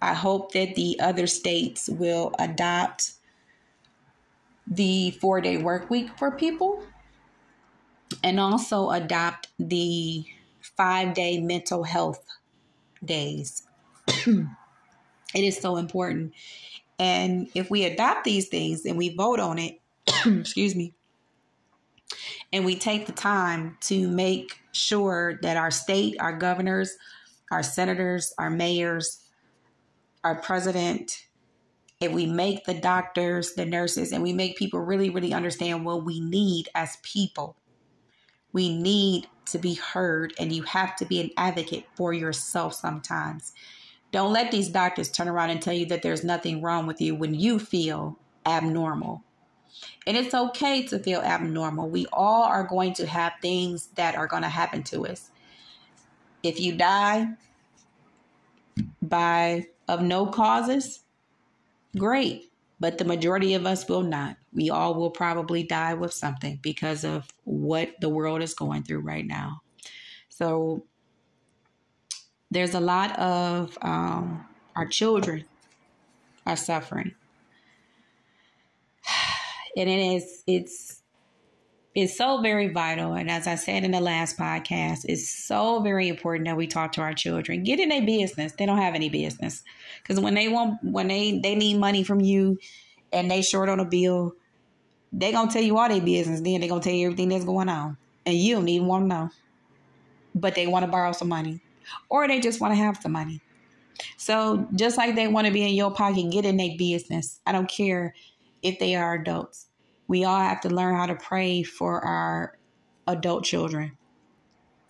I 0.01 0.15
hope 0.15 0.53
that 0.53 0.75
the 0.75 0.99
other 1.01 1.27
states 1.27 1.89
will 1.89 2.35
adopt 2.39 3.13
the 4.67 5.13
four 5.13 5.41
day 5.41 5.57
work 5.57 5.91
week 5.91 6.11
for 6.19 6.31
people 6.31 6.83
and 8.23 8.41
also 8.41 8.91
adopt 8.91 9.49
the 9.59 10.25
five 10.61 11.15
day 11.15 11.41
mental 11.41 11.85
health 11.85 12.25
days. 13.05 13.63
it 14.09 14.47
is 15.35 15.59
so 15.59 15.77
important. 15.77 16.33
And 16.99 17.49
if 17.55 17.71
we 17.71 17.85
adopt 17.85 18.25
these 18.25 18.49
things 18.49 18.85
and 18.85 18.97
we 18.97 19.15
vote 19.15 19.41
on 19.41 19.59
it, 19.59 19.81
excuse 20.27 20.75
me, 20.75 20.95
and 22.53 22.65
we 22.65 22.77
take 22.77 23.07
the 23.07 23.13
time 23.13 23.77
to 23.83 24.09
make 24.09 24.59
sure 24.73 25.39
that 25.43 25.57
our 25.57 25.71
state, 25.71 26.17
our 26.21 26.37
governors, 26.37 26.97
our 27.51 27.63
senators, 27.63 28.33
our 28.39 28.51
mayors, 28.51 29.25
our 30.25 30.37
president, 30.37 31.27
if 32.01 32.13
we 32.13 32.27
make 32.27 32.65
the 32.65 32.75
doctors, 32.75 33.55
the 33.55 33.65
nurses, 33.65 34.13
and 34.13 34.23
we 34.23 34.33
make 34.33 34.57
people 34.57 34.81
really, 34.81 35.11
really 35.11 35.33
understand 35.33 35.85
what 35.85 36.05
we 36.05 36.21
need 36.21 36.69
as 36.75 36.99
people, 37.03 37.57
we 38.53 38.77
need 38.77 39.29
to 39.47 39.59
be 39.59 39.75
heard, 39.75 40.35
and 40.39 40.53
you 40.53 40.63
have 40.63 40.97
to 40.97 41.05
be 41.05 41.21
an 41.21 41.31
advocate 41.37 41.87
for 41.95 42.13
yourself 42.13 42.75
sometimes. 42.75 43.53
Don't 44.17 44.33
let 44.33 44.51
these 44.51 44.71
doctors 44.71 45.11
turn 45.11 45.29
around 45.29 45.51
and 45.51 45.61
tell 45.61 45.75
you 45.75 45.85
that 45.85 46.01
there's 46.01 46.25
nothing 46.25 46.63
wrong 46.63 46.87
with 46.87 47.03
you 47.03 47.15
when 47.15 47.35
you 47.35 47.59
feel 47.59 48.19
abnormal. 48.47 49.23
And 50.07 50.17
it's 50.17 50.33
okay 50.33 50.85
to 50.85 50.99
feel 50.99 51.21
abnormal. 51.21 51.91
We 51.91 52.07
all 52.15 52.45
are 52.45 52.65
going 52.65 52.95
to 52.95 53.07
have 53.07 53.35
things 53.43 53.89
that 53.97 54.17
are 54.17 54.27
going 54.27 54.43
to 54.43 54.49
happen 54.49 54.83
to 54.85 55.07
us. 55.07 55.31
If 56.43 56.59
you 56.59 56.77
die 56.77 57.29
by 59.03 59.67
of 59.87 60.01
no 60.01 60.25
causes, 60.25 61.01
great. 61.99 62.51
But 62.81 62.97
the 62.97 63.05
majority 63.05 63.53
of 63.53 63.67
us 63.67 63.87
will 63.87 64.03
not. 64.03 64.39
We 64.51 64.71
all 64.71 64.95
will 64.95 65.11
probably 65.11 65.63
die 65.63 65.93
with 65.93 66.15
something 66.15 66.59
because 66.63 67.05
of 67.05 67.29
what 67.45 67.91
the 68.01 68.09
world 68.09 68.41
is 68.41 68.55
going 68.55 68.85
through 68.85 69.01
right 69.01 69.27
now. 69.27 69.61
So 70.31 70.85
there's 72.51 72.75
a 72.75 72.81
lot 72.81 73.19
of 73.19 73.77
um, 73.83 74.47
our 74.75 74.87
children 74.87 75.45
are 76.47 76.57
suffering. 76.57 77.15
And 79.79 79.91
it 79.91 80.15
is 80.17 80.43
it's 80.47 81.03
it's 81.95 82.17
so 82.17 82.41
very 82.41 82.69
vital. 82.69 83.13
And 83.13 83.31
as 83.31 83.47
i 83.47 83.57
said 83.57 83.85
in 83.85 83.91
the 83.91 84.01
last 84.01 84.39
podcast 84.39 85.01
it's 85.05 85.29
so 85.29 85.81
very 85.81 86.09
important 86.09 86.47
that 86.47 86.57
we 86.57 86.67
talk 86.67 86.93
to 86.93 87.03
our 87.03 87.13
children. 87.13 87.63
Get 87.63 87.79
in 87.79 87.91
their 87.91 88.07
business. 88.07 88.53
They 88.53 88.65
don't 88.65 88.79
have 88.79 88.95
any 88.95 89.11
business. 89.11 89.63
Because 90.03 90.19
when 90.19 90.33
they 90.33 90.49
want 90.49 90.83
when 90.83 91.09
they 91.09 91.41
they 91.41 91.55
need 91.55 91.79
money 91.79 92.05
from 92.05 92.23
you 92.23 92.59
and 93.13 93.31
they 93.31 93.43
short 93.43 93.69
on 93.69 93.79
a 93.79 93.85
bill 93.85 94.33
they 95.13 95.31
gonna 95.31 95.53
tell 95.53 95.63
you 95.63 95.77
all 95.77 95.91
their 95.91 96.01
business. 96.01 96.41
Then 96.41 96.63
they 96.63 96.69
gonna 96.69 96.81
tell 96.81 96.95
you 96.95 97.09
everything 97.09 97.29
that's 97.29 97.45
going 97.45 97.69
on. 97.69 97.99
And 98.25 98.35
you 98.35 98.55
don't 98.55 98.69
even 98.69 98.87
want 98.87 99.05
to 99.05 99.09
know. 99.09 99.31
But 100.35 100.55
they 100.55 100.67
want 100.67 100.87
to 100.87 100.91
borrow 100.91 101.13
some 101.13 101.29
money 101.29 101.61
or 102.09 102.27
they 102.27 102.41
just 102.41 102.61
want 102.61 102.73
to 102.73 102.77
have 102.77 102.97
some 102.97 103.13
money 103.13 103.41
so 104.17 104.69
just 104.75 104.99
like 104.99 105.15
they 105.15 105.27
want 105.27 105.47
to 105.47 105.53
be 105.53 105.63
in 105.63 105.75
your 105.75 105.91
pocket 105.91 106.31
get 106.31 106.45
in 106.45 106.57
their 106.57 106.77
business 106.77 107.41
i 107.47 107.53
don't 107.53 107.69
care 107.69 108.15
if 108.67 108.79
they 108.81 108.97
are 108.97 109.15
adults. 109.15 109.69
We 110.09 110.25
all 110.25 110.41
have 110.41 110.61
to 110.63 110.69
learn 110.69 110.97
how 110.97 111.07
to 111.07 111.15
pray 111.15 111.63
for 111.63 112.05
our 112.05 112.59
adult 113.07 113.45
children. 113.45 113.97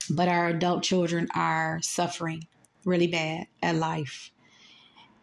But 0.08 0.28
our 0.28 0.48
adult 0.48 0.82
children 0.82 1.28
are 1.34 1.80
suffering 1.82 2.46
really 2.84 3.06
bad 3.06 3.48
at 3.62 3.74
life. 3.74 4.30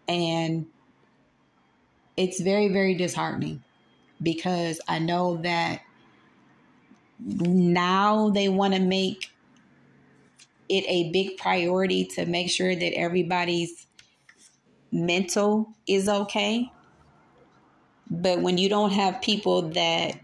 And 0.07 0.67
it's 2.15 2.41
very, 2.41 2.67
very 2.67 2.93
disheartening 2.93 3.63
because 4.21 4.79
I 4.87 4.99
know 4.99 5.37
that 5.37 5.81
now 7.19 8.29
they 8.29 8.49
want 8.49 8.75
to 8.75 8.79
make 8.79 9.31
it 10.69 10.85
a 10.87 11.11
big 11.11 11.37
priority 11.37 12.05
to 12.05 12.25
make 12.25 12.49
sure 12.49 12.75
that 12.75 12.97
everybody's 12.97 13.87
mental 14.91 15.73
is 15.87 16.07
okay. 16.07 16.71
But 18.09 18.41
when 18.41 18.57
you 18.57 18.69
don't 18.69 18.91
have 18.91 19.21
people 19.21 19.63
that 19.69 20.19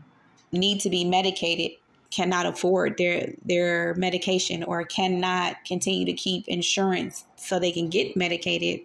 need 0.52 0.82
to 0.82 0.90
be 0.90 1.04
medicated, 1.04 1.72
cannot 2.12 2.46
afford 2.46 2.98
their 2.98 3.34
their 3.46 3.94
medication 3.96 4.64
or 4.64 4.84
cannot 4.84 5.56
continue 5.66 6.06
to 6.06 6.14
keep 6.14 6.48
insurance 6.48 7.26
so 7.36 7.60
they 7.60 7.72
can 7.72 7.90
get 7.90 8.18
medicated 8.18 8.82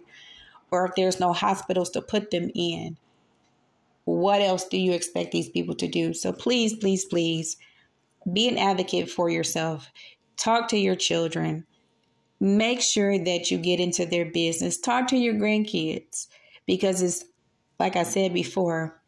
or 0.71 0.85
if 0.85 0.95
there's 0.95 1.19
no 1.19 1.33
hospitals 1.33 1.89
to 1.89 2.01
put 2.01 2.29
them 2.31 2.51
in 2.53 2.97
what 4.03 4.41
else 4.41 4.67
do 4.67 4.77
you 4.77 4.91
expect 4.91 5.31
these 5.31 5.49
people 5.49 5.73
to 5.73 5.87
do 5.87 6.13
so 6.13 6.31
please 6.31 6.75
please 6.75 7.03
please 7.05 7.57
be 8.31 8.47
an 8.47 8.57
advocate 8.57 9.09
for 9.09 9.29
yourself 9.29 9.89
talk 10.37 10.67
to 10.67 10.77
your 10.77 10.95
children 10.95 11.65
make 12.39 12.81
sure 12.81 13.17
that 13.17 13.49
you 13.49 13.57
get 13.57 13.79
into 13.79 14.05
their 14.05 14.25
business 14.25 14.77
talk 14.77 15.07
to 15.07 15.17
your 15.17 15.33
grandkids 15.33 16.27
because 16.65 17.01
it's 17.01 17.25
like 17.79 17.95
I 17.95 18.03
said 18.03 18.33
before, 18.33 19.01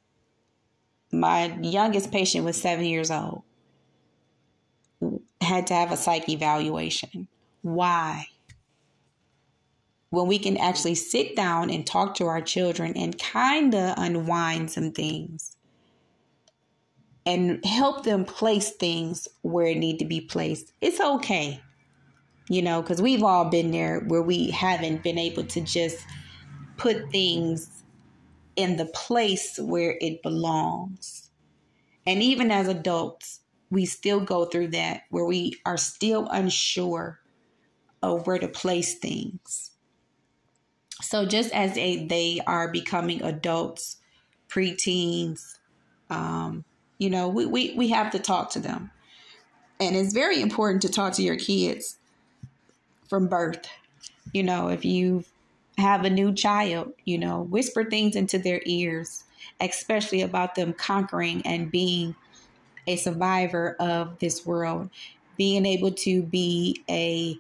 my 1.11 1.57
youngest 1.61 2.11
patient 2.11 2.45
was 2.45 2.61
seven 2.61 2.85
years 2.85 3.11
old, 3.11 3.43
had 5.41 5.67
to 5.67 5.73
have 5.73 5.91
a 5.91 5.97
psych 5.97 6.27
evaluation. 6.29 7.27
Why? 7.61 8.27
When 10.09 10.27
we 10.27 10.39
can 10.39 10.57
actually 10.57 10.95
sit 10.95 11.35
down 11.35 11.69
and 11.69 11.85
talk 11.85 12.15
to 12.15 12.27
our 12.27 12.41
children 12.41 12.93
and 12.95 13.17
kind 13.19 13.73
of 13.75 13.95
unwind 13.97 14.71
some 14.71 14.91
things 14.91 15.56
and 17.27 17.63
help 17.65 18.05
them 18.05 18.23
place 18.23 18.71
things 18.71 19.27
where 19.41 19.67
it 19.67 19.77
need 19.77 19.99
to 19.99 20.05
be 20.05 20.21
placed. 20.21 20.71
It's 20.79 21.01
okay. 21.01 21.61
You 22.47 22.61
know, 22.61 22.81
cuz 22.81 23.01
we've 23.01 23.21
all 23.21 23.49
been 23.49 23.71
there 23.71 23.99
where 23.99 24.21
we 24.21 24.49
haven't 24.51 25.03
been 25.03 25.17
able 25.17 25.43
to 25.43 25.59
just 25.59 25.97
put 26.77 27.11
things 27.11 27.83
in 28.55 28.77
the 28.77 28.85
place 28.85 29.59
where 29.59 29.97
it 29.99 30.23
belongs. 30.23 31.29
And 32.05 32.23
even 32.23 32.49
as 32.49 32.69
adults, 32.69 33.41
we 33.69 33.85
still 33.85 34.21
go 34.21 34.45
through 34.45 34.69
that 34.69 35.01
where 35.09 35.25
we 35.25 35.59
are 35.65 35.75
still 35.75 36.29
unsure 36.31 37.19
of 38.01 38.25
where 38.25 38.39
to 38.39 38.47
place 38.47 38.95
things. 38.95 39.71
So 41.01 41.25
just 41.25 41.51
as 41.51 41.75
they, 41.75 42.05
they 42.05 42.39
are 42.47 42.71
becoming 42.71 43.21
adults, 43.21 43.97
preteens, 44.47 45.41
um, 46.09 46.63
you 46.97 47.09
know, 47.09 47.27
we, 47.27 47.45
we, 47.45 47.73
we 47.75 47.89
have 47.89 48.11
to 48.11 48.19
talk 48.19 48.51
to 48.51 48.59
them. 48.59 48.91
And 49.79 49.95
it's 49.95 50.13
very 50.13 50.41
important 50.41 50.81
to 50.83 50.89
talk 50.89 51.13
to 51.13 51.23
your 51.23 51.37
kids 51.37 51.97
from 53.07 53.27
birth. 53.27 53.67
You 54.33 54.43
know, 54.43 54.69
if 54.69 54.83
you've 54.83 55.29
a 56.05 56.09
new 56.09 56.33
child, 56.33 56.93
you 57.05 57.17
know, 57.17 57.41
whisper 57.43 57.83
things 57.83 58.15
into 58.15 58.39
their 58.39 58.61
ears, 58.65 59.23
especially 59.61 60.21
about 60.21 60.55
them 60.55 60.73
conquering 60.73 61.41
and 61.45 61.71
being 61.71 62.15
a 62.87 62.95
survivor 62.95 63.75
of 63.79 64.17
this 64.19 64.45
world, 64.45 64.89
being 65.37 65.65
able 65.65 65.91
to 65.91 66.23
be 66.23 66.81
a 66.89 67.37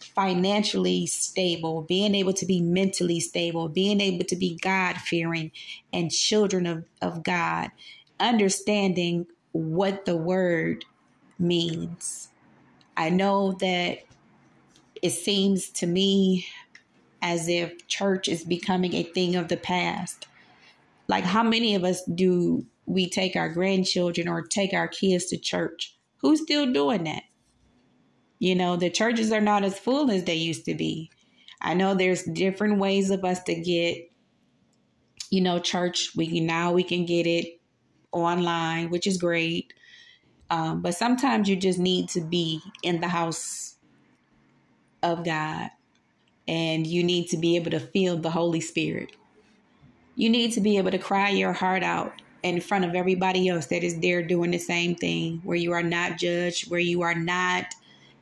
financially 0.00 1.06
stable, 1.06 1.82
being 1.82 2.14
able 2.14 2.32
to 2.32 2.46
be 2.46 2.60
mentally 2.60 3.20
stable, 3.20 3.68
being 3.68 4.00
able 4.00 4.24
to 4.24 4.36
be 4.36 4.56
God 4.56 4.96
fearing 4.96 5.52
and 5.92 6.10
children 6.10 6.66
of, 6.66 6.84
of 7.00 7.22
God, 7.22 7.70
understanding 8.20 9.26
what 9.52 10.04
the 10.04 10.16
word 10.16 10.84
means. 11.38 12.28
I 12.96 13.10
know 13.10 13.52
that 13.60 13.98
it 15.02 15.10
seems 15.10 15.70
to 15.70 15.86
me 15.86 16.46
as 17.22 17.48
if 17.48 17.86
church 17.86 18.28
is 18.28 18.44
becoming 18.44 18.94
a 18.94 19.02
thing 19.02 19.36
of 19.36 19.48
the 19.48 19.56
past. 19.56 20.26
Like, 21.08 21.24
how 21.24 21.42
many 21.42 21.74
of 21.74 21.84
us 21.84 22.02
do 22.04 22.66
we 22.86 23.08
take 23.08 23.36
our 23.36 23.48
grandchildren 23.48 24.28
or 24.28 24.42
take 24.42 24.72
our 24.72 24.88
kids 24.88 25.26
to 25.26 25.38
church? 25.38 25.96
Who's 26.18 26.42
still 26.42 26.70
doing 26.72 27.04
that? 27.04 27.22
You 28.38 28.54
know, 28.54 28.76
the 28.76 28.90
churches 28.90 29.32
are 29.32 29.40
not 29.40 29.64
as 29.64 29.78
full 29.78 30.10
as 30.10 30.24
they 30.24 30.34
used 30.34 30.64
to 30.66 30.74
be. 30.74 31.10
I 31.60 31.74
know 31.74 31.94
there's 31.94 32.22
different 32.22 32.78
ways 32.78 33.10
of 33.10 33.24
us 33.24 33.42
to 33.44 33.54
get, 33.54 34.10
you 35.30 35.40
know, 35.40 35.58
church. 35.58 36.10
We 36.16 36.28
can 36.28 36.46
now 36.46 36.72
we 36.72 36.84
can 36.84 37.04
get 37.04 37.26
it 37.26 37.57
online, 38.12 38.90
which 38.90 39.06
is 39.06 39.18
great. 39.18 39.72
Um, 40.50 40.80
but 40.80 40.94
sometimes 40.94 41.48
you 41.48 41.56
just 41.56 41.78
need 41.78 42.08
to 42.10 42.20
be 42.20 42.60
in 42.82 43.00
the 43.00 43.08
house 43.08 43.76
of 45.02 45.24
God 45.24 45.70
and 46.46 46.86
you 46.86 47.04
need 47.04 47.28
to 47.28 47.36
be 47.36 47.56
able 47.56 47.70
to 47.70 47.80
feel 47.80 48.16
the 48.16 48.30
Holy 48.30 48.60
Spirit. 48.60 49.14
You 50.16 50.30
need 50.30 50.52
to 50.52 50.60
be 50.60 50.78
able 50.78 50.90
to 50.90 50.98
cry 50.98 51.28
your 51.28 51.52
heart 51.52 51.82
out 51.82 52.12
in 52.42 52.60
front 52.60 52.84
of 52.84 52.94
everybody 52.94 53.48
else 53.48 53.66
that 53.66 53.84
is 53.84 54.00
there 54.00 54.22
doing 54.22 54.50
the 54.50 54.58
same 54.58 54.94
thing, 54.94 55.40
where 55.44 55.56
you 55.56 55.72
are 55.72 55.82
not 55.82 56.18
judged, 56.18 56.70
where 56.70 56.80
you 56.80 57.02
are 57.02 57.14
not 57.14 57.66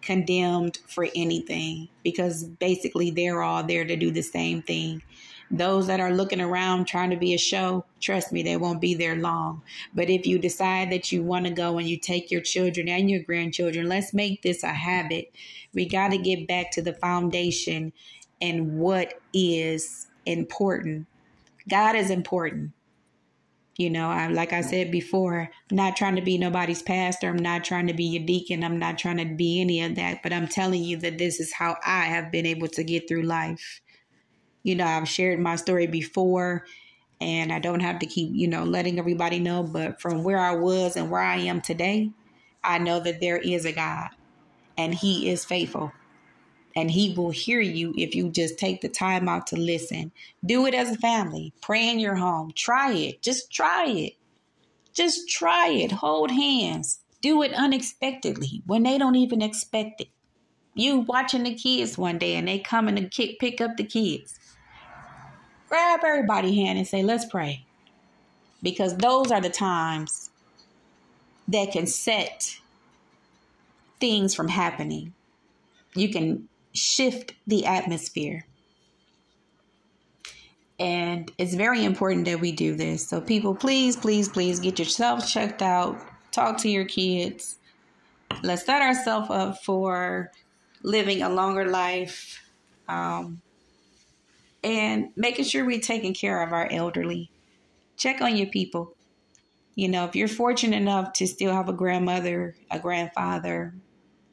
condemned 0.02 0.78
for 0.88 1.06
anything, 1.14 1.88
because 2.02 2.44
basically 2.44 3.10
they're 3.10 3.42
all 3.42 3.62
there 3.62 3.84
to 3.84 3.96
do 3.96 4.10
the 4.10 4.22
same 4.22 4.62
thing. 4.62 5.02
Those 5.50 5.86
that 5.86 6.00
are 6.00 6.12
looking 6.12 6.40
around 6.40 6.86
trying 6.86 7.10
to 7.10 7.16
be 7.16 7.32
a 7.34 7.38
show, 7.38 7.84
trust 8.00 8.32
me, 8.32 8.42
they 8.42 8.56
won't 8.56 8.80
be 8.80 8.94
there 8.94 9.14
long. 9.14 9.62
But 9.94 10.10
if 10.10 10.26
you 10.26 10.38
decide 10.38 10.90
that 10.90 11.12
you 11.12 11.22
want 11.22 11.46
to 11.46 11.52
go 11.52 11.78
and 11.78 11.88
you 11.88 11.98
take 11.98 12.30
your 12.30 12.40
children 12.40 12.88
and 12.88 13.10
your 13.10 13.22
grandchildren, 13.22 13.88
let's 13.88 14.12
make 14.12 14.42
this 14.42 14.64
a 14.64 14.72
habit. 14.72 15.32
We 15.72 15.88
got 15.88 16.10
to 16.10 16.18
get 16.18 16.48
back 16.48 16.72
to 16.72 16.82
the 16.82 16.94
foundation 16.94 17.92
and 18.40 18.78
what 18.78 19.20
is 19.32 20.08
important. 20.24 21.06
God 21.68 21.94
is 21.94 22.10
important. 22.10 22.72
You 23.76 23.90
know, 23.90 24.08
I 24.08 24.28
like 24.28 24.54
I 24.54 24.62
said 24.62 24.90
before, 24.90 25.50
I'm 25.70 25.76
not 25.76 25.96
trying 25.96 26.16
to 26.16 26.22
be 26.22 26.38
nobody's 26.38 26.80
pastor. 26.80 27.28
I'm 27.28 27.36
not 27.36 27.62
trying 27.62 27.86
to 27.88 27.92
be 27.92 28.04
your 28.04 28.24
deacon. 28.24 28.64
I'm 28.64 28.78
not 28.78 28.96
trying 28.96 29.18
to 29.18 29.26
be 29.26 29.60
any 29.60 29.82
of 29.82 29.96
that. 29.96 30.22
But 30.22 30.32
I'm 30.32 30.48
telling 30.48 30.82
you 30.82 30.96
that 30.98 31.18
this 31.18 31.40
is 31.40 31.52
how 31.52 31.76
I 31.84 32.04
have 32.04 32.32
been 32.32 32.46
able 32.46 32.68
to 32.68 32.82
get 32.82 33.06
through 33.06 33.24
life. 33.24 33.82
You 34.66 34.74
know, 34.74 34.84
I've 34.84 35.08
shared 35.08 35.38
my 35.38 35.56
story 35.56 35.86
before 35.86 36.64
and 37.20 37.52
I 37.52 37.58
don't 37.58 37.80
have 37.80 38.00
to 38.00 38.06
keep, 38.06 38.30
you 38.34 38.48
know, 38.48 38.64
letting 38.64 38.98
everybody 38.98 39.38
know. 39.38 39.62
But 39.62 40.00
from 40.00 40.24
where 40.24 40.38
I 40.38 40.56
was 40.56 40.96
and 40.96 41.10
where 41.10 41.22
I 41.22 41.36
am 41.36 41.60
today, 41.60 42.10
I 42.64 42.78
know 42.78 43.00
that 43.00 43.20
there 43.20 43.38
is 43.38 43.64
a 43.64 43.72
God 43.72 44.10
and 44.76 44.94
He 44.94 45.30
is 45.30 45.44
faithful 45.44 45.92
and 46.76 46.90
he 46.90 47.14
will 47.14 47.30
hear 47.30 47.60
you 47.60 47.94
if 47.96 48.14
you 48.14 48.28
just 48.28 48.58
take 48.58 48.82
the 48.82 48.88
time 48.88 49.30
out 49.30 49.46
to 49.46 49.56
listen. 49.56 50.12
Do 50.44 50.66
it 50.66 50.74
as 50.74 50.90
a 50.90 50.98
family. 50.98 51.54
Pray 51.62 51.88
in 51.88 51.98
your 51.98 52.16
home. 52.16 52.52
Try 52.54 52.92
it. 52.92 53.22
Just 53.22 53.50
try 53.50 53.86
it. 53.86 54.12
Just 54.92 55.28
try 55.28 55.70
it. 55.70 55.90
Hold 55.90 56.30
hands. 56.30 57.00
Do 57.22 57.42
it 57.42 57.54
unexpectedly 57.54 58.62
when 58.66 58.82
they 58.82 58.98
don't 58.98 59.16
even 59.16 59.40
expect 59.40 60.02
it. 60.02 60.08
You 60.74 60.98
watching 60.98 61.44
the 61.44 61.54
kids 61.54 61.96
one 61.96 62.18
day 62.18 62.34
and 62.34 62.46
they 62.46 62.58
coming 62.58 62.96
to 62.96 63.08
kick, 63.08 63.38
pick 63.40 63.62
up 63.62 63.78
the 63.78 63.84
kids. 63.84 64.35
Grab 65.68 66.00
everybody's 66.04 66.54
hand 66.54 66.78
and 66.78 66.86
say, 66.86 67.02
let's 67.02 67.24
pray. 67.24 67.64
Because 68.62 68.96
those 68.96 69.30
are 69.30 69.40
the 69.40 69.50
times 69.50 70.30
that 71.48 71.72
can 71.72 71.86
set 71.86 72.58
things 74.00 74.34
from 74.34 74.48
happening. 74.48 75.12
You 75.94 76.10
can 76.10 76.48
shift 76.72 77.34
the 77.46 77.66
atmosphere. 77.66 78.46
And 80.78 81.32
it's 81.38 81.54
very 81.54 81.84
important 81.84 82.26
that 82.26 82.40
we 82.40 82.52
do 82.52 82.74
this. 82.74 83.08
So, 83.08 83.20
people, 83.20 83.54
please, 83.54 83.96
please, 83.96 84.28
please 84.28 84.60
get 84.60 84.78
yourself 84.78 85.26
checked 85.26 85.62
out. 85.62 85.98
Talk 86.32 86.58
to 86.58 86.68
your 86.68 86.84
kids. 86.84 87.56
Let's 88.42 88.66
set 88.66 88.82
ourselves 88.82 89.30
up 89.30 89.64
for 89.64 90.30
living 90.82 91.22
a 91.22 91.30
longer 91.30 91.64
life 91.64 92.42
um, 92.88 93.40
and 94.66 95.10
making 95.14 95.44
sure 95.44 95.64
we're 95.64 95.78
taking 95.78 96.12
care 96.12 96.42
of 96.42 96.52
our 96.52 96.68
elderly. 96.72 97.30
Check 97.96 98.20
on 98.20 98.36
your 98.36 98.48
people. 98.48 98.94
You 99.76 99.88
know, 99.88 100.06
if 100.06 100.16
you're 100.16 100.26
fortunate 100.26 100.76
enough 100.76 101.12
to 101.14 101.26
still 101.28 101.52
have 101.52 101.68
a 101.68 101.72
grandmother, 101.72 102.56
a 102.68 102.80
grandfather, 102.80 103.74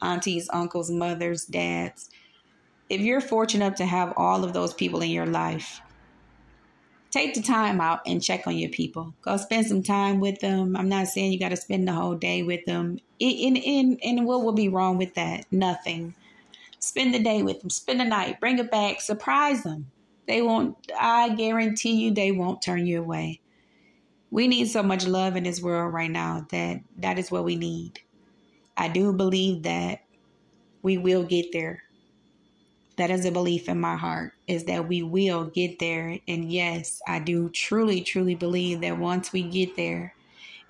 aunties, 0.02 0.50
uncles, 0.52 0.90
mothers, 0.90 1.44
dads, 1.44 2.10
if 2.90 3.00
you're 3.00 3.20
fortunate 3.20 3.64
enough 3.64 3.78
to 3.78 3.86
have 3.86 4.12
all 4.16 4.42
of 4.42 4.52
those 4.52 4.74
people 4.74 5.02
in 5.02 5.10
your 5.10 5.24
life, 5.24 5.80
take 7.12 7.34
the 7.34 7.42
time 7.42 7.80
out 7.80 8.00
and 8.04 8.20
check 8.20 8.48
on 8.48 8.58
your 8.58 8.70
people. 8.70 9.14
Go 9.22 9.36
spend 9.36 9.66
some 9.66 9.84
time 9.84 10.18
with 10.18 10.40
them. 10.40 10.76
I'm 10.76 10.88
not 10.88 11.06
saying 11.06 11.30
you 11.30 11.38
got 11.38 11.50
to 11.50 11.56
spend 11.56 11.86
the 11.86 11.92
whole 11.92 12.16
day 12.16 12.42
with 12.42 12.64
them. 12.64 12.98
And, 13.20 13.56
and, 13.56 14.00
and 14.02 14.26
what 14.26 14.42
will 14.42 14.52
be 14.52 14.68
wrong 14.68 14.98
with 14.98 15.14
that? 15.14 15.46
Nothing. 15.52 16.16
Spend 16.80 17.14
the 17.14 17.22
day 17.22 17.44
with 17.44 17.60
them. 17.60 17.70
Spend 17.70 18.00
the 18.00 18.04
night. 18.04 18.40
Bring 18.40 18.58
it 18.58 18.70
back. 18.72 19.00
Surprise 19.00 19.62
them. 19.62 19.92
They 20.26 20.42
won't, 20.42 20.76
I 20.98 21.34
guarantee 21.34 21.94
you, 21.96 22.12
they 22.12 22.32
won't 22.32 22.62
turn 22.62 22.86
you 22.86 23.00
away. 23.00 23.40
We 24.30 24.48
need 24.48 24.66
so 24.68 24.82
much 24.82 25.06
love 25.06 25.36
in 25.36 25.44
this 25.44 25.62
world 25.62 25.94
right 25.94 26.10
now 26.10 26.46
that 26.50 26.80
that 26.98 27.18
is 27.18 27.30
what 27.30 27.44
we 27.44 27.56
need. 27.56 28.00
I 28.76 28.88
do 28.88 29.12
believe 29.12 29.62
that 29.64 30.02
we 30.82 30.98
will 30.98 31.24
get 31.24 31.52
there 31.52 31.84
that 32.96 33.10
is 33.10 33.24
a 33.24 33.32
belief 33.32 33.68
in 33.68 33.80
my 33.80 33.96
heart 33.96 34.34
is 34.46 34.64
that 34.64 34.88
we 34.88 35.02
will 35.02 35.46
get 35.46 35.78
there 35.78 36.18
and 36.28 36.52
yes 36.52 37.00
i 37.08 37.18
do 37.18 37.48
truly 37.50 38.00
truly 38.00 38.34
believe 38.34 38.80
that 38.80 38.98
once 38.98 39.32
we 39.32 39.42
get 39.42 39.76
there 39.76 40.14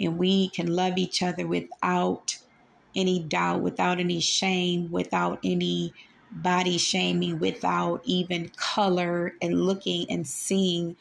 and 0.00 0.18
we 0.18 0.48
can 0.50 0.66
love 0.74 0.96
each 0.96 1.22
other 1.22 1.46
without 1.46 2.38
any 2.94 3.18
doubt 3.22 3.60
without 3.60 4.00
any 4.00 4.20
shame 4.20 4.90
without 4.90 5.38
any 5.44 5.92
body 6.34 6.78
shaming 6.78 7.38
without 7.38 8.00
even 8.04 8.50
color 8.56 9.34
and 9.40 9.62
looking 9.62 10.10
and 10.10 10.26
seeing 10.26 10.96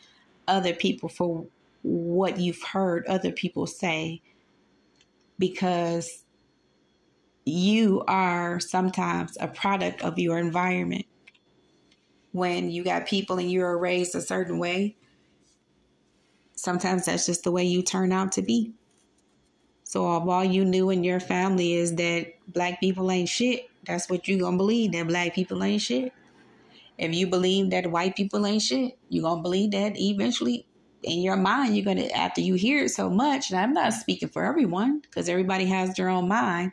other 0.48 0.74
people 0.74 1.10
for 1.10 1.46
what 1.82 2.38
you've 2.38 2.62
heard 2.62 3.06
other 3.08 3.32
people 3.32 3.68
say 3.68 4.22
because 5.40 6.24
you 7.46 8.04
are 8.08 8.60
sometimes 8.60 9.38
a 9.40 9.48
product 9.48 10.02
of 10.02 10.18
your 10.18 10.38
environment 10.38 11.06
when 12.32 12.70
you 12.72 12.84
got 12.84 13.06
people 13.06 13.38
and 13.38 13.52
you're 13.52 13.78
raised 13.78 14.16
a 14.16 14.22
certain 14.22 14.60
way, 14.60 14.96
sometimes 16.56 17.06
that's 17.06 17.26
just 17.26 17.44
the 17.44 17.52
way 17.52 17.64
you 17.64 17.82
turn 17.82 18.12
out 18.12 18.32
to 18.34 18.42
be. 18.42 18.74
So 19.84 20.18
if 20.18 20.28
all 20.28 20.44
you 20.44 20.66
knew 20.66 20.90
in 20.90 21.04
your 21.04 21.20
family 21.20 21.74
is 21.74 21.96
that 21.96 22.34
black 22.48 22.80
people 22.80 23.12
ain't 23.12 23.30
shit, 23.30 23.70
that's 23.86 24.10
what 24.10 24.28
you 24.28 24.40
gonna 24.40 24.58
believe 24.58 24.92
that 24.94 25.08
black 25.08 25.34
people 25.34 25.64
ain't 25.64 25.82
shit. 25.82 26.14
If 26.98 27.14
you 27.14 27.28
believe 27.28 27.72
that 27.72 27.92
white 27.92 28.16
people 28.16 28.46
ain't 28.46 28.62
shit, 28.62 28.98
you 29.10 29.22
gonna 29.22 29.42
believe 29.42 29.72
that 29.72 30.00
eventually 30.00 30.66
in 31.02 31.22
your 31.22 31.36
mind 31.36 31.76
you're 31.76 31.86
gonna 31.86 32.08
after 32.08 32.42
you 32.42 32.54
hear 32.56 32.86
it 32.86 32.90
so 32.90 33.10
much. 33.10 33.52
And 33.52 33.60
I'm 33.60 33.74
not 33.74 33.94
speaking 33.94 34.30
for 34.30 34.46
everyone 34.46 35.00
because 35.00 35.28
everybody 35.28 35.66
has 35.66 35.94
their 35.96 36.10
own 36.10 36.28
mind, 36.28 36.72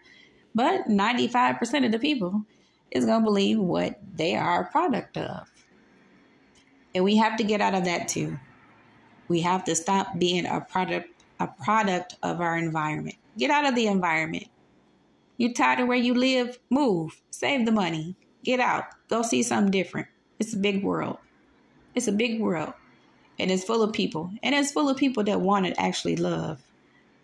but 0.54 0.86
95% 0.86 1.86
of 1.86 1.92
the 1.92 1.98
people 1.98 2.44
is 2.90 3.06
to 3.06 3.20
believe 3.20 3.58
what 3.58 3.98
they 4.14 4.36
are 4.36 4.62
a 4.62 4.70
product 4.70 5.16
of. 5.16 5.50
And 6.94 7.04
we 7.04 7.16
have 7.16 7.36
to 7.36 7.44
get 7.44 7.60
out 7.60 7.74
of 7.74 7.84
that 7.84 8.08
too. 8.08 8.38
We 9.28 9.40
have 9.42 9.64
to 9.64 9.76
stop 9.76 10.18
being 10.18 10.46
a 10.46 10.60
product 10.60 11.08
a 11.40 11.46
product 11.46 12.16
of 12.22 12.40
our 12.40 12.56
environment. 12.58 13.16
Get 13.38 13.50
out 13.50 13.66
of 13.66 13.74
the 13.74 13.86
environment. 13.86 14.46
You 15.40 15.55
tired 15.55 15.81
of 15.81 15.88
where 15.88 15.96
you 15.96 16.12
live? 16.12 16.59
Move. 16.68 17.22
Save 17.31 17.64
the 17.64 17.72
money. 17.72 18.14
Get 18.44 18.61
out. 18.61 18.85
Go 19.09 19.22
see 19.22 19.42
something 19.42 19.70
different. 19.70 20.09
It's 20.38 20.53
a 20.53 20.59
big 20.59 20.85
world. 20.85 21.16
It's 21.94 22.09
a 22.09 22.12
big 22.12 22.42
world. 22.42 22.74
And 23.38 23.50
it's 23.50 23.64
full 23.64 23.83
of 23.83 23.94
people. 23.94 24.31
And 24.42 24.55
it's 24.55 24.70
full 24.70 24.90
of 24.90 24.98
people 24.98 25.24
that 25.24 25.40
want 25.40 25.64
to 25.64 25.81
actually 25.81 26.16
love. 26.16 26.62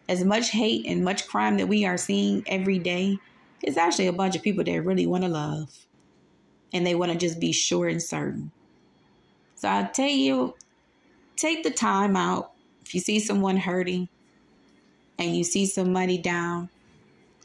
As 0.09 0.25
much 0.25 0.49
hate 0.49 0.87
and 0.87 1.05
much 1.05 1.29
crime 1.29 1.59
that 1.59 1.69
we 1.69 1.85
are 1.85 1.99
seeing 1.99 2.43
every 2.47 2.79
day, 2.79 3.19
it's 3.63 3.77
actually 3.77 4.07
a 4.07 4.15
bunch 4.15 4.35
of 4.35 4.43
people 4.43 4.65
that 4.65 4.81
really 4.81 5.07
want 5.07 5.25
to 5.25 5.29
love 5.29 5.87
and 6.73 6.87
they 6.87 6.95
want 6.95 7.13
to 7.13 7.19
just 7.19 7.39
be 7.39 7.53
sure 7.53 7.87
and 7.87 8.03
certain. 8.03 8.51
So 9.57 9.69
I 9.69 9.91
tell 9.93 10.09
you, 10.09 10.55
take 11.37 11.65
the 11.65 11.71
time 11.71 12.17
out. 12.17 12.53
If 12.83 12.95
you 12.95 13.01
see 13.01 13.21
someone 13.21 13.59
hurting 13.59 14.09
and 15.19 15.37
you 15.37 15.45
see 15.45 15.67
somebody 15.67 16.17
down, 16.17 16.71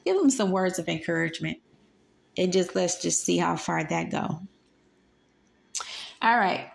give 0.05 0.17
them 0.17 0.29
some 0.29 0.51
words 0.51 0.79
of 0.79 0.87
encouragement. 0.87 1.57
And 2.37 2.53
just 2.53 2.75
let's 2.75 3.01
just 3.01 3.23
see 3.23 3.37
how 3.37 3.57
far 3.57 3.83
that 3.83 4.09
go. 4.09 4.41
All 6.21 6.37
right. 6.37 6.69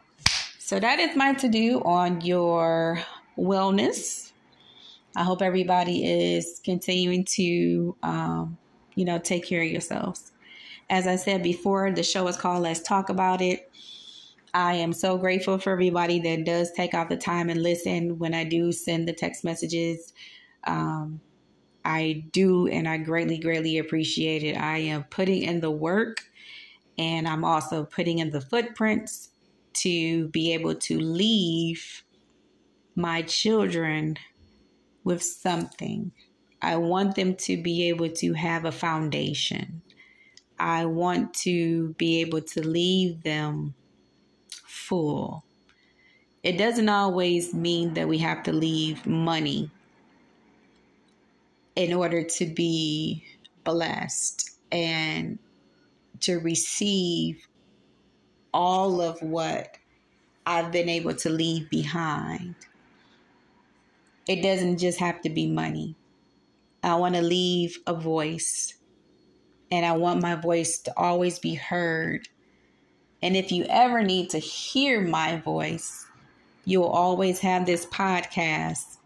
So 0.59 0.79
that 0.79 0.99
is 0.99 1.17
my 1.17 1.33
to 1.35 1.49
do 1.49 1.81
on 1.81 2.21
your 2.21 3.01
wellness. 3.39 4.33
I 5.15 5.23
hope 5.23 5.41
everybody 5.41 6.05
is 6.05 6.61
continuing 6.63 7.25
to 7.37 7.97
um, 8.03 8.59
you 8.97 9.05
know, 9.05 9.19
take 9.19 9.47
care 9.47 9.63
of 9.63 9.69
yourselves. 9.69 10.33
As 10.91 11.07
I 11.07 11.17
said 11.17 11.43
before, 11.43 11.93
the 11.93 12.03
show 12.03 12.27
is 12.27 12.37
called 12.37 12.63
Let's 12.63 12.81
Talk 12.81 13.09
About 13.09 13.41
It. 13.41 13.71
I 14.53 14.75
am 14.75 14.93
so 14.93 15.19
grateful 15.19 15.59
for 15.59 15.71
everybody 15.71 16.19
that 16.21 16.45
does 16.45 16.73
take 16.73 16.95
out 16.95 17.09
the 17.09 17.17
time 17.17 17.51
and 17.51 17.63
listen 17.63 18.19
when 18.19 18.35
I 18.35 18.45
do 18.45 18.73
send 18.73 19.07
the 19.07 19.13
text 19.13 19.45
messages. 19.45 20.15
Um, 20.67 21.21
I 21.87 22.27
do, 22.33 22.67
and 22.67 22.89
I 22.89 22.99
greatly, 22.99 23.39
greatly 23.39 23.79
appreciate 23.79 24.43
it. 24.43 24.57
I 24.57 24.79
am 24.79 25.05
putting 25.05 25.43
in 25.43 25.61
the 25.61 25.71
work 25.71 26.29
and 26.99 27.29
I'm 27.29 27.45
also 27.45 27.85
putting 27.85 28.19
in 28.19 28.31
the 28.31 28.41
footprints 28.41 29.31
to 29.75 30.29
be 30.29 30.53
able 30.55 30.75
to 30.75 30.99
leave 30.99 32.03
my 32.97 33.23
children 33.23 34.17
with 35.05 35.23
something 35.23 36.13
I 36.63 36.77
want 36.77 37.17
them 37.17 37.37
to 37.37 37.63
be 37.63 37.89
able 37.89 38.11
to 38.11 38.33
have 38.35 38.65
a 38.65 38.73
foundation. 38.73 39.83
I 40.59 40.87
want 40.87 41.35
to 41.37 41.95
be 41.95 42.21
able 42.23 42.43
to 42.43 42.67
leave 42.67 43.23
them 43.23 43.75
full. 44.67 45.45
It 46.43 46.59
doesn't 46.59 46.89
always 46.89 47.55
mean 47.55 47.95
that 47.95 48.09
we 48.09 48.19
have 48.19 48.43
to 48.45 48.53
leave 48.53 49.07
money 49.07 49.71
in 51.77 51.93
order 51.93 52.25
to 52.25 52.47
be 52.47 53.23
blessed 53.65 54.51
and 54.73 55.39
to 56.21 56.39
receive 56.39 57.47
all 58.53 59.01
of 59.01 59.21
what 59.21 59.77
I've 60.47 60.73
been 60.73 60.89
able 60.89 61.15
to 61.17 61.29
leave 61.31 61.69
behind. 61.69 62.55
It 64.27 64.43
doesn't 64.43 64.79
just 64.79 64.99
have 64.99 65.21
to 65.23 65.31
be 65.31 65.47
money. 65.47 65.95
I 66.83 66.95
want 66.95 67.15
to 67.17 67.23
leave 67.23 67.79
a 67.87 67.95
voice, 67.95 68.75
and 69.71 69.85
I 69.85 69.93
want 69.93 70.23
my 70.23 70.37
voice 70.37 70.79
to 70.79 70.93
always 70.97 71.39
be 71.39 71.55
heard. 71.55 72.29
And 73.23 73.37
if 73.37 73.53
you 73.53 73.67
ever 73.69 74.03
need 74.03 74.31
to 74.31 74.39
hear 74.39 75.01
my 75.01 75.37
voice, 75.37 76.07
you'll 76.65 76.85
always 76.85 77.41
have 77.41 77.67
this 77.67 77.87
podcast 77.87 78.97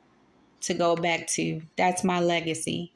to 0.63 0.75
go 0.75 0.97
back 0.97 1.27
to. 1.29 1.63
That's 1.77 2.05
my 2.05 2.21
legacy. 2.21 2.93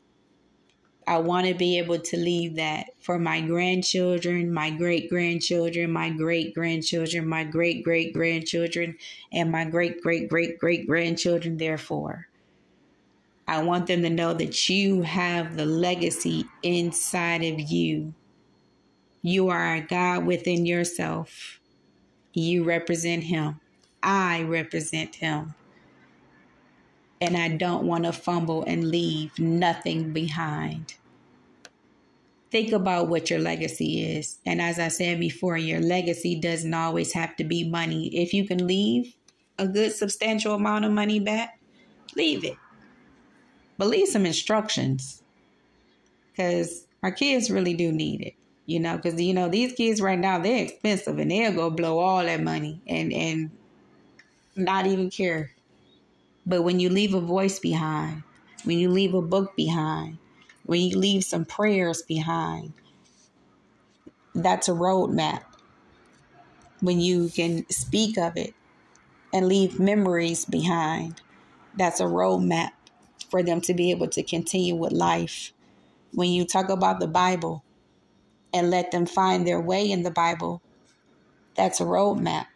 I 1.07 1.19
want 1.19 1.47
to 1.47 1.55
be 1.55 1.79
able 1.79 1.99
to 1.99 2.17
leave 2.17 2.57
that 2.57 2.87
for 2.99 3.19
my 3.19 3.43
grandchildren, 3.43 4.53
my 4.53 4.71
great 4.71 5.11
grandchildren, 5.11 5.91
my 5.91 6.11
great 6.11 6.55
grandchildren, 6.55 7.29
my 7.29 7.45
great 7.45 7.85
great 7.85 8.15
grandchildren, 8.15 8.97
and 9.31 9.53
my 9.53 9.65
great 9.65 10.01
great 10.01 10.31
great 10.31 10.59
great 10.59 10.87
grandchildren, 10.87 11.59
therefore. 11.59 12.29
I 13.47 13.63
want 13.63 13.87
them 13.87 14.03
to 14.03 14.11
know 14.11 14.33
that 14.33 14.71
you 14.71 15.03
have 15.03 15.57
the 15.57 15.67
legacy 15.67 16.47
inside 16.63 17.45
of 17.45 17.61
you. 17.61 18.15
You 19.21 19.51
are 19.51 19.75
a 19.75 19.81
God 19.83 20.25
within 20.25 20.65
yourself. 20.65 21.61
You 22.33 22.65
represent 22.65 23.25
Him. 23.25 23.61
I 24.03 24.43
represent 24.43 25.17
Him. 25.17 25.55
And 27.21 27.37
I 27.37 27.49
don't 27.49 27.87
want 27.87 28.05
to 28.05 28.13
fumble 28.13 28.65
and 28.67 28.89
leave 28.89 29.39
nothing 29.39 30.13
behind. 30.13 30.95
Think 32.51 32.73
about 32.73 33.09
what 33.09 33.31
your 33.31 33.39
legacy 33.39 34.17
is. 34.17 34.39
And 34.45 34.61
as 34.61 34.79
I 34.79 34.89
said 34.89 35.19
before, 35.19 35.57
your 35.57 35.81
legacy 35.81 36.39
doesn't 36.39 36.75
always 36.75 37.13
have 37.13 37.35
to 37.37 37.45
be 37.45 37.69
money. 37.69 38.09
If 38.15 38.33
you 38.35 38.47
can 38.47 38.67
leave 38.67 39.17
a 39.59 39.67
good 39.67 39.93
substantial 39.93 40.55
amount 40.55 40.85
of 40.85 40.93
money 40.93 41.19
back, 41.19 41.59
leave 42.17 42.45
it 42.45 42.57
but 43.79 43.89
leave 43.89 44.09
some 44.09 44.27
instructions 44.27 45.23
because 46.31 46.87
our 47.03 47.13
kids 47.13 47.51
really 47.51 47.75
do 47.75 47.93
need 47.93 48.21
it 48.21 48.35
you 48.67 48.81
know 48.81 48.97
because 48.97 49.21
you 49.21 49.35
know 49.35 49.49
these 49.49 49.73
kids 49.73 50.01
right 50.01 50.19
now 50.19 50.39
they're 50.39 50.65
expensive 50.65 51.19
and 51.19 51.31
they'll 51.31 51.53
go 51.53 51.71
blow 51.71 51.99
all 51.99 52.23
that 52.25 52.43
money 52.43 52.81
and 52.87 53.13
and 53.13 53.51
not 54.57 54.87
even 54.87 55.11
care 55.11 55.54
but 56.47 56.63
when 56.63 56.81
you 56.81 56.89
leave 56.89 57.15
a 57.15 57.21
voice 57.21 57.59
behind 57.59 58.23
when 58.65 58.79
you 58.79 58.89
leave 58.91 59.15
a 59.15 59.23
book 59.23 59.55
behind 59.57 60.19
when 60.65 60.81
you 60.81 60.99
leave 60.99 61.25
some 61.25 61.45
prayers 61.45 62.03
behind 62.03 62.73
that's 64.35 64.69
a 64.69 64.73
roadmap 64.73 65.43
when 66.81 67.01
you 67.01 67.29
can 67.29 67.69
speak 67.71 68.19
of 68.19 68.37
it 68.37 68.55
and 69.33 69.49
leave 69.49 69.81
memories 69.81 70.45
behind 70.45 71.21
that's 71.77 72.01
a 72.01 72.05
roadmap 72.05 72.71
for 73.31 73.43
them 73.43 73.61
to 73.61 73.75
be 73.75 73.91
able 73.91 74.09
to 74.09 74.23
continue 74.23 74.77
with 74.77 74.93
life. 74.93 75.53
When 76.13 76.31
you 76.31 76.45
talk 76.45 76.69
about 76.69 77.01
the 77.01 77.09
Bible 77.09 77.65
and 78.53 78.71
let 78.71 78.93
them 78.93 79.07
find 79.07 79.47
their 79.47 79.61
way 79.61 79.91
in 79.91 80.05
the 80.05 80.11
Bible, 80.11 80.63
that's 81.57 81.81
a 81.81 81.85
roadmap 81.85 82.47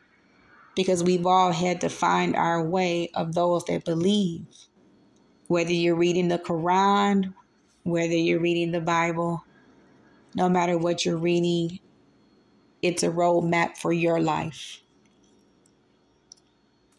because 0.79 1.05
we've 1.05 1.27
all 1.27 1.53
had 1.53 1.83
to 1.83 1.91
find 1.91 2.37
our 2.37 2.65
way 2.65 3.11
of 3.15 3.35
those 3.35 3.67
that 3.67 3.85
believe. 3.85 4.47
Whether 5.49 5.73
you're 5.73 5.97
reading 5.97 6.29
the 6.29 6.39
Quran, 6.39 7.35
whether 7.83 8.15
you're 8.15 8.41
reading 8.41 8.71
the 8.71 8.81
Bible, 8.81 9.45
no 10.37 10.49
matter 10.49 10.79
what 10.79 11.05
you're 11.05 11.19
reading, 11.19 11.81
it's 12.83 13.03
a 13.03 13.09
roadmap 13.09 13.77
for 13.77 13.93
your 13.93 14.21
life 14.21 14.83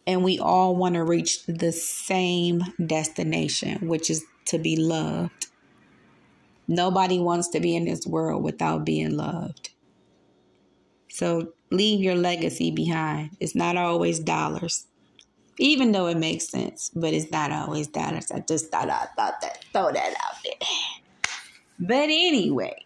and 0.06 0.24
we 0.24 0.40
all 0.40 0.74
want 0.74 0.96
to 0.96 1.04
reach 1.04 1.46
the 1.46 1.72
same 1.72 2.64
destination, 2.84 3.88
which 3.88 4.10
is 4.10 4.24
to 4.46 4.58
be 4.58 4.76
loved. 4.76 5.46
Nobody 6.68 7.20
wants 7.20 7.48
to 7.50 7.60
be 7.60 7.76
in 7.76 7.84
this 7.84 8.06
world 8.06 8.42
without 8.42 8.84
being 8.84 9.16
loved. 9.16 9.70
So 11.10 11.52
leave 11.70 12.00
your 12.00 12.14
legacy 12.14 12.70
behind. 12.70 13.36
It's 13.40 13.54
not 13.54 13.76
always 13.76 14.20
dollars, 14.20 14.86
even 15.58 15.92
though 15.92 16.06
it 16.06 16.16
makes 16.16 16.48
sense, 16.48 16.90
but 16.94 17.12
it's 17.12 17.30
not 17.30 17.50
always 17.50 17.88
dollars. 17.88 18.30
I 18.30 18.40
just 18.40 18.70
thought 18.70 18.88
I 18.88 19.06
thought 19.16 19.40
that 19.42 19.64
throw 19.72 19.92
that 19.92 20.14
out 20.24 20.36
there. 20.44 20.68
But 21.78 22.10
anyway, 22.10 22.84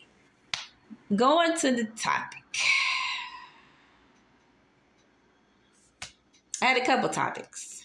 going 1.15 1.57
to 1.59 1.73
the 1.73 1.85
topic. 1.85 2.41
I 6.63 6.67
had 6.67 6.83
a 6.83 6.87
couple 6.87 7.11
topics. 7.11 7.85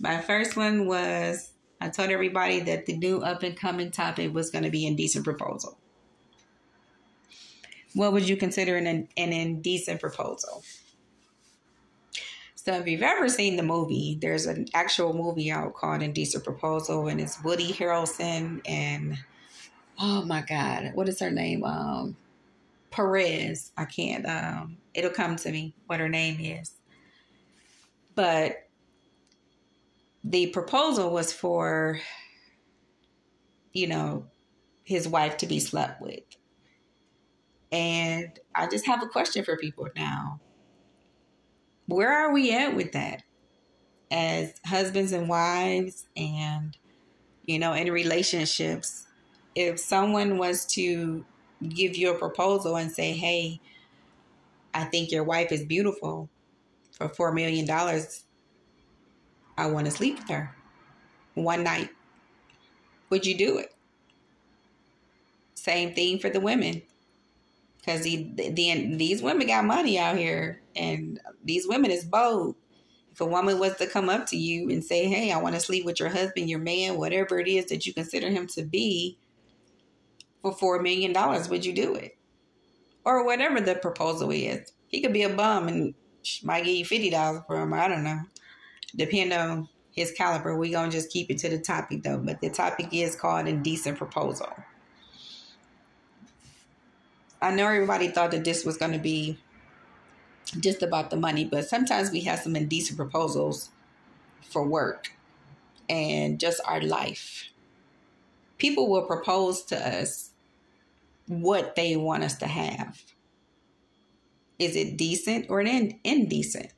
My 0.00 0.20
first 0.20 0.56
one 0.56 0.86
was 0.86 1.52
I 1.80 1.88
told 1.88 2.10
everybody 2.10 2.60
that 2.60 2.86
the 2.86 2.96
new 2.96 3.18
up 3.18 3.42
and 3.44 3.56
coming 3.56 3.92
topic 3.92 4.34
was 4.34 4.50
going 4.50 4.64
to 4.64 4.70
be 4.70 4.86
indecent 4.86 5.24
proposal. 5.24 5.78
What 7.94 8.12
would 8.12 8.28
you 8.28 8.36
consider 8.36 8.76
an, 8.76 8.86
an 8.86 9.32
indecent 9.32 10.00
proposal? 10.00 10.62
So, 12.54 12.74
if 12.74 12.86
you've 12.86 13.02
ever 13.02 13.28
seen 13.28 13.56
the 13.56 13.62
movie, 13.62 14.18
there's 14.20 14.46
an 14.46 14.66
actual 14.72 15.12
movie 15.12 15.50
out 15.50 15.74
called 15.74 16.00
Indecent 16.00 16.44
Proposal, 16.44 17.08
and 17.08 17.20
it's 17.20 17.42
Woody 17.42 17.72
Harrelson 17.72 18.60
and 18.66 19.18
oh 19.98 20.24
my 20.24 20.42
God, 20.42 20.92
what 20.94 21.08
is 21.08 21.20
her 21.20 21.30
name? 21.30 21.64
Um, 21.64 22.16
Perez. 22.90 23.72
I 23.76 23.84
can't. 23.86 24.26
Um, 24.26 24.76
it'll 24.94 25.10
come 25.10 25.36
to 25.36 25.50
me 25.50 25.74
what 25.86 26.00
her 26.00 26.08
name 26.08 26.38
is. 26.40 26.72
But 28.14 28.68
the 30.22 30.48
proposal 30.48 31.10
was 31.10 31.32
for, 31.32 31.98
you 33.72 33.86
know, 33.86 34.26
his 34.84 35.08
wife 35.08 35.38
to 35.38 35.46
be 35.46 35.58
slept 35.58 36.02
with. 36.02 36.22
And 37.72 38.38
I 38.54 38.68
just 38.68 38.86
have 38.86 39.02
a 39.02 39.08
question 39.08 39.44
for 39.44 39.56
people 39.56 39.88
now. 39.96 40.40
Where 41.86 42.12
are 42.12 42.32
we 42.32 42.54
at 42.54 42.76
with 42.76 42.92
that? 42.92 43.22
As 44.10 44.52
husbands 44.66 45.12
and 45.12 45.26
wives, 45.26 46.06
and, 46.16 46.76
you 47.46 47.58
know, 47.58 47.72
in 47.72 47.90
relationships, 47.90 49.06
if 49.54 49.80
someone 49.80 50.36
was 50.36 50.66
to 50.66 51.24
give 51.66 51.96
you 51.96 52.14
a 52.14 52.18
proposal 52.18 52.76
and 52.76 52.92
say, 52.92 53.12
hey, 53.12 53.60
I 54.74 54.84
think 54.84 55.10
your 55.10 55.24
wife 55.24 55.50
is 55.50 55.64
beautiful, 55.64 56.28
for 56.92 57.08
four 57.08 57.32
million 57.32 57.66
dollars, 57.66 58.24
I 59.56 59.66
want 59.66 59.86
to 59.86 59.90
sleep 59.90 60.18
with 60.18 60.28
her 60.28 60.54
one 61.34 61.64
night. 61.64 61.90
Would 63.10 63.26
you 63.26 63.36
do 63.36 63.58
it? 63.58 63.74
Same 65.54 65.94
thing 65.94 66.18
for 66.18 66.28
the 66.28 66.40
women. 66.40 66.82
Because 67.82 68.02
the, 68.02 68.32
the, 68.36 68.96
these 68.96 69.22
women 69.22 69.48
got 69.48 69.64
money 69.64 69.98
out 69.98 70.16
here, 70.16 70.62
and 70.76 71.20
these 71.44 71.66
women 71.68 71.90
is 71.90 72.04
bold. 72.04 72.56
If 73.10 73.20
a 73.20 73.26
woman 73.26 73.58
was 73.58 73.76
to 73.76 73.86
come 73.86 74.08
up 74.08 74.26
to 74.28 74.36
you 74.36 74.70
and 74.70 74.84
say, 74.84 75.06
Hey, 75.06 75.32
I 75.32 75.38
want 75.38 75.54
to 75.56 75.60
sleep 75.60 75.84
with 75.84 76.00
your 76.00 76.08
husband, 76.08 76.48
your 76.48 76.60
man, 76.60 76.96
whatever 76.96 77.38
it 77.38 77.48
is 77.48 77.66
that 77.66 77.86
you 77.86 77.92
consider 77.92 78.30
him 78.30 78.46
to 78.48 78.62
be, 78.64 79.18
for 80.42 80.54
$4 80.54 80.82
million, 80.82 81.12
would 81.50 81.64
you 81.64 81.72
do 81.74 81.94
it? 81.94 82.16
Or 83.04 83.24
whatever 83.24 83.60
the 83.60 83.74
proposal 83.76 84.30
is. 84.30 84.72
He 84.88 85.02
could 85.02 85.12
be 85.12 85.22
a 85.24 85.28
bum 85.28 85.68
and 85.68 85.94
might 86.44 86.64
give 86.64 86.76
you 86.76 86.84
fifty 86.84 87.10
dollars 87.10 87.42
for 87.46 87.60
him. 87.60 87.72
I 87.72 87.88
don't 87.88 88.04
know. 88.04 88.20
Depend 88.96 89.32
on 89.32 89.68
his 89.90 90.12
caliber. 90.12 90.56
We 90.56 90.70
gonna 90.70 90.90
just 90.92 91.10
keep 91.10 91.30
it 91.30 91.38
to 91.38 91.48
the 91.48 91.58
topic 91.58 92.02
though. 92.02 92.18
But 92.18 92.40
the 92.40 92.50
topic 92.50 92.88
is 92.92 93.16
called 93.16 93.48
indecent 93.48 93.98
proposal. 93.98 94.48
I 97.42 97.50
know 97.50 97.66
everybody 97.66 98.08
thought 98.08 98.30
that 98.30 98.44
this 98.44 98.64
was 98.64 98.76
gonna 98.76 99.00
be 99.00 99.36
just 100.60 100.80
about 100.80 101.10
the 101.10 101.16
money, 101.16 101.44
but 101.44 101.68
sometimes 101.68 102.12
we 102.12 102.20
have 102.20 102.38
some 102.38 102.54
indecent 102.54 102.96
proposals 102.96 103.70
for 104.48 104.64
work 104.64 105.10
and 105.88 106.38
just 106.38 106.60
our 106.64 106.80
life. 106.80 107.48
People 108.58 108.88
will 108.88 109.06
propose 109.06 109.64
to 109.64 109.76
us 109.76 110.30
what 111.26 111.74
they 111.74 111.96
want 111.96 112.22
us 112.22 112.36
to 112.36 112.46
have. 112.46 113.02
Is 114.60 114.76
it 114.76 114.96
decent 114.96 115.46
or 115.48 115.58
an 115.58 115.98
indecent? 116.04 116.72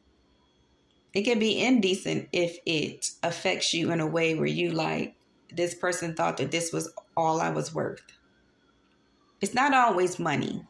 It 1.12 1.24
can 1.24 1.38
be 1.38 1.62
indecent 1.62 2.28
if 2.32 2.56
it 2.64 3.10
affects 3.22 3.74
you 3.74 3.92
in 3.92 4.00
a 4.00 4.06
way 4.06 4.34
where 4.34 4.46
you 4.46 4.70
like, 4.70 5.14
this 5.52 5.74
person 5.74 6.14
thought 6.14 6.38
that 6.38 6.50
this 6.50 6.72
was 6.72 6.90
all 7.16 7.40
I 7.40 7.50
was 7.50 7.74
worth. 7.74 8.02
It's 9.44 9.52
not 9.52 9.74
always 9.74 10.18
money. 10.18 10.64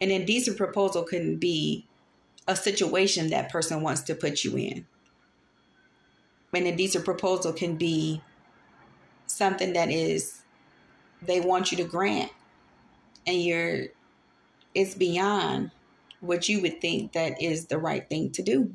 An 0.00 0.12
indecent 0.12 0.56
proposal 0.56 1.02
can 1.02 1.36
be 1.36 1.88
a 2.46 2.54
situation 2.54 3.30
that 3.30 3.50
person 3.50 3.82
wants 3.82 4.02
to 4.02 4.14
put 4.14 4.44
you 4.44 4.56
in. 4.56 4.86
An 6.54 6.64
indecent 6.64 7.04
proposal 7.04 7.52
can 7.52 7.74
be 7.74 8.22
something 9.26 9.72
that 9.72 9.90
is 9.90 10.42
they 11.20 11.40
want 11.40 11.72
you 11.72 11.76
to 11.78 11.82
grant 11.82 12.30
and 13.26 13.42
you're 13.42 13.86
it's 14.72 14.94
beyond 14.94 15.72
what 16.20 16.48
you 16.48 16.62
would 16.62 16.80
think 16.80 17.14
that 17.14 17.42
is 17.42 17.66
the 17.66 17.78
right 17.78 18.08
thing 18.08 18.30
to 18.30 18.44
do. 18.44 18.72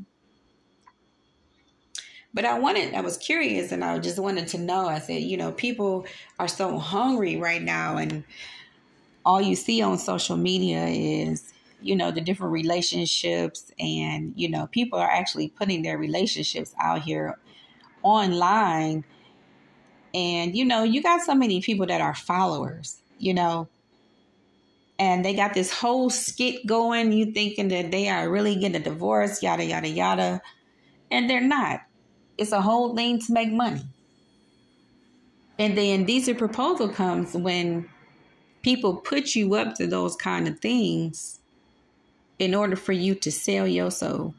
But 2.34 2.44
I 2.44 2.60
wanted, 2.60 2.94
I 2.94 3.02
was 3.02 3.18
curious 3.18 3.72
and 3.72 3.86
I 3.86 3.98
just 4.00 4.20
wanted 4.20 4.50
to 4.50 4.58
know. 4.58 4.88
I 4.88 5.00
said, 5.00 5.22
you 5.22 5.38
know, 5.38 5.54
people 5.54 6.06
are 6.40 6.50
so 6.50 6.78
hungry 6.78 7.38
right 7.38 7.62
now, 7.62 7.98
and 7.98 8.24
all 9.26 9.42
you 9.42 9.56
see 9.56 9.82
on 9.82 9.98
social 9.98 10.38
media 10.38 10.86
is, 10.86 11.54
you 11.82 11.96
know, 11.96 12.12
the 12.12 12.22
different 12.22 12.54
relationships, 12.54 13.72
and, 13.80 14.34
you 14.36 14.50
know, 14.50 14.68
people 14.68 15.00
are 15.00 15.10
actually 15.10 15.50
putting 15.50 15.82
their 15.82 15.98
relationships 15.98 16.74
out 16.80 17.02
here 17.02 17.38
online. 18.04 19.04
And, 20.14 20.56
you 20.56 20.66
know, 20.66 20.84
you 20.84 21.02
got 21.02 21.22
so 21.22 21.34
many 21.34 21.62
people 21.62 21.86
that 21.88 22.02
are 22.02 22.16
followers, 22.16 22.98
you 23.18 23.34
know, 23.34 23.68
and 25.00 25.26
they 25.26 25.34
got 25.34 25.54
this 25.54 25.72
whole 25.74 26.10
skit 26.10 26.68
going. 26.68 27.12
You 27.12 27.32
thinking 27.32 27.70
that 27.70 27.92
they 27.92 28.10
are 28.10 28.30
really 28.30 28.56
getting 28.56 28.80
a 28.80 28.84
divorce, 28.84 29.42
yada, 29.42 29.66
yada, 29.66 29.88
yada. 29.88 30.42
And 31.10 31.30
they're 31.30 31.42
not 31.42 31.82
it's 32.42 32.52
a 32.52 32.62
whole 32.62 32.96
thing 32.96 33.20
to 33.20 33.34
make 33.34 33.52
money. 33.52 33.84
And 35.60 35.78
the 35.78 35.92
indecent 35.92 36.40
proposal 36.40 36.90
comes 36.90 37.36
when 37.36 37.88
people 38.62 38.96
put 38.96 39.36
you 39.36 39.56
up 39.56 39.76
to 39.76 39.88
those 39.88 40.16
kind 40.16 40.48
of 40.48 40.60
things 40.60 41.40
in 42.40 42.56
order 42.56 42.76
for 42.76 42.92
you 42.92 43.16
to 43.16 43.32
sell 43.32 43.68
your 43.68 43.92
soul. 43.92 44.34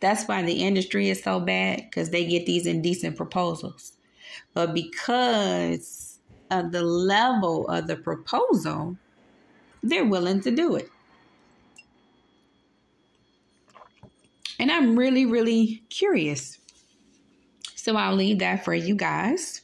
That's 0.00 0.26
why 0.28 0.42
the 0.42 0.62
industry 0.62 1.08
is 1.08 1.22
so 1.22 1.40
bad 1.40 1.84
because 1.84 2.10
they 2.10 2.24
get 2.24 2.46
these 2.46 2.66
indecent 2.66 3.16
proposals. 3.16 3.92
But 4.54 4.74
because 4.74 6.18
of 6.50 6.72
the 6.72 6.82
level 6.82 7.66
of 7.68 7.86
the 7.86 7.96
proposal, 7.96 8.96
they're 9.82 10.04
willing 10.04 10.40
to 10.42 10.50
do 10.50 10.76
it. 10.76 10.88
And 14.60 14.70
I'm 14.70 14.98
really, 14.98 15.26
really 15.26 15.82
curious. 15.88 16.58
So 17.74 17.96
I'll 17.96 18.14
leave 18.14 18.40
that 18.40 18.64
for 18.64 18.74
you 18.74 18.94
guys. 18.94 19.62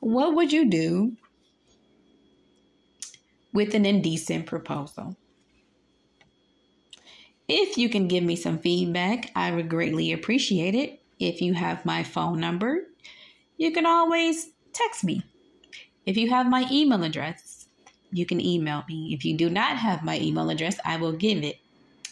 What 0.00 0.34
would 0.34 0.52
you 0.52 0.68
do 0.68 1.12
with 3.52 3.74
an 3.74 3.86
indecent 3.86 4.46
proposal? 4.46 5.16
If 7.48 7.78
you 7.78 7.88
can 7.88 8.08
give 8.08 8.24
me 8.24 8.36
some 8.36 8.58
feedback, 8.58 9.30
I 9.34 9.52
would 9.52 9.68
greatly 9.68 10.12
appreciate 10.12 10.74
it. 10.74 11.00
If 11.18 11.40
you 11.40 11.54
have 11.54 11.86
my 11.86 12.02
phone 12.02 12.40
number, 12.40 12.82
you 13.56 13.70
can 13.70 13.86
always 13.86 14.50
text 14.72 15.04
me. 15.04 15.22
If 16.04 16.16
you 16.16 16.28
have 16.30 16.48
my 16.48 16.66
email 16.70 17.02
address, 17.02 17.66
you 18.12 18.26
can 18.26 18.40
email 18.40 18.84
me. 18.88 19.14
If 19.14 19.24
you 19.24 19.36
do 19.36 19.48
not 19.48 19.76
have 19.76 20.04
my 20.04 20.18
email 20.18 20.50
address, 20.50 20.78
I 20.84 20.96
will 20.96 21.12
give 21.12 21.42
it. 21.42 21.58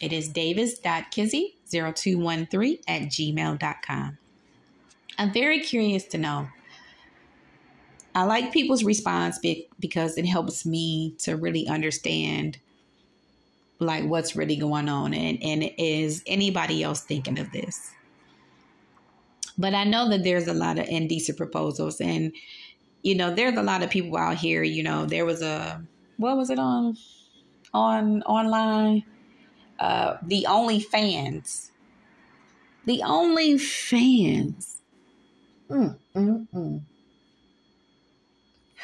It 0.00 0.12
is 0.12 0.28
davis.kizzy0213 0.28 2.78
at 2.88 3.02
gmail.com. 3.02 4.18
I'm 5.18 5.32
very 5.32 5.60
curious 5.60 6.04
to 6.06 6.18
know. 6.18 6.48
I 8.14 8.24
like 8.24 8.52
people's 8.52 8.84
response 8.84 9.38
because 9.80 10.16
it 10.16 10.26
helps 10.26 10.64
me 10.64 11.14
to 11.18 11.36
really 11.36 11.66
understand 11.66 12.58
like 13.80 14.04
what's 14.04 14.36
really 14.36 14.56
going 14.56 14.88
on 14.88 15.12
and, 15.12 15.42
and 15.42 15.70
is 15.78 16.22
anybody 16.26 16.82
else 16.82 17.00
thinking 17.00 17.38
of 17.38 17.50
this? 17.50 17.90
But 19.58 19.74
I 19.74 19.84
know 19.84 20.08
that 20.10 20.24
there's 20.24 20.46
a 20.46 20.54
lot 20.54 20.78
of 20.78 20.86
indecent 20.88 21.38
proposals 21.38 22.00
and 22.00 22.32
you 23.02 23.14
know, 23.14 23.34
there's 23.34 23.56
a 23.58 23.62
lot 23.62 23.82
of 23.82 23.90
people 23.90 24.16
out 24.16 24.36
here, 24.36 24.62
you 24.62 24.82
know, 24.82 25.04
there 25.06 25.26
was 25.26 25.42
a 25.42 25.82
what 26.16 26.36
was 26.36 26.50
it 26.50 26.58
on 26.58 26.96
on 27.72 28.22
online? 28.22 29.04
uh, 29.78 30.16
the 30.22 30.46
OnlyFans. 30.48 31.70
The 32.84 33.02
OnlyFans. 33.04 34.76
Mm, 35.70 35.98
mm, 36.14 36.48
mm. 36.54 36.80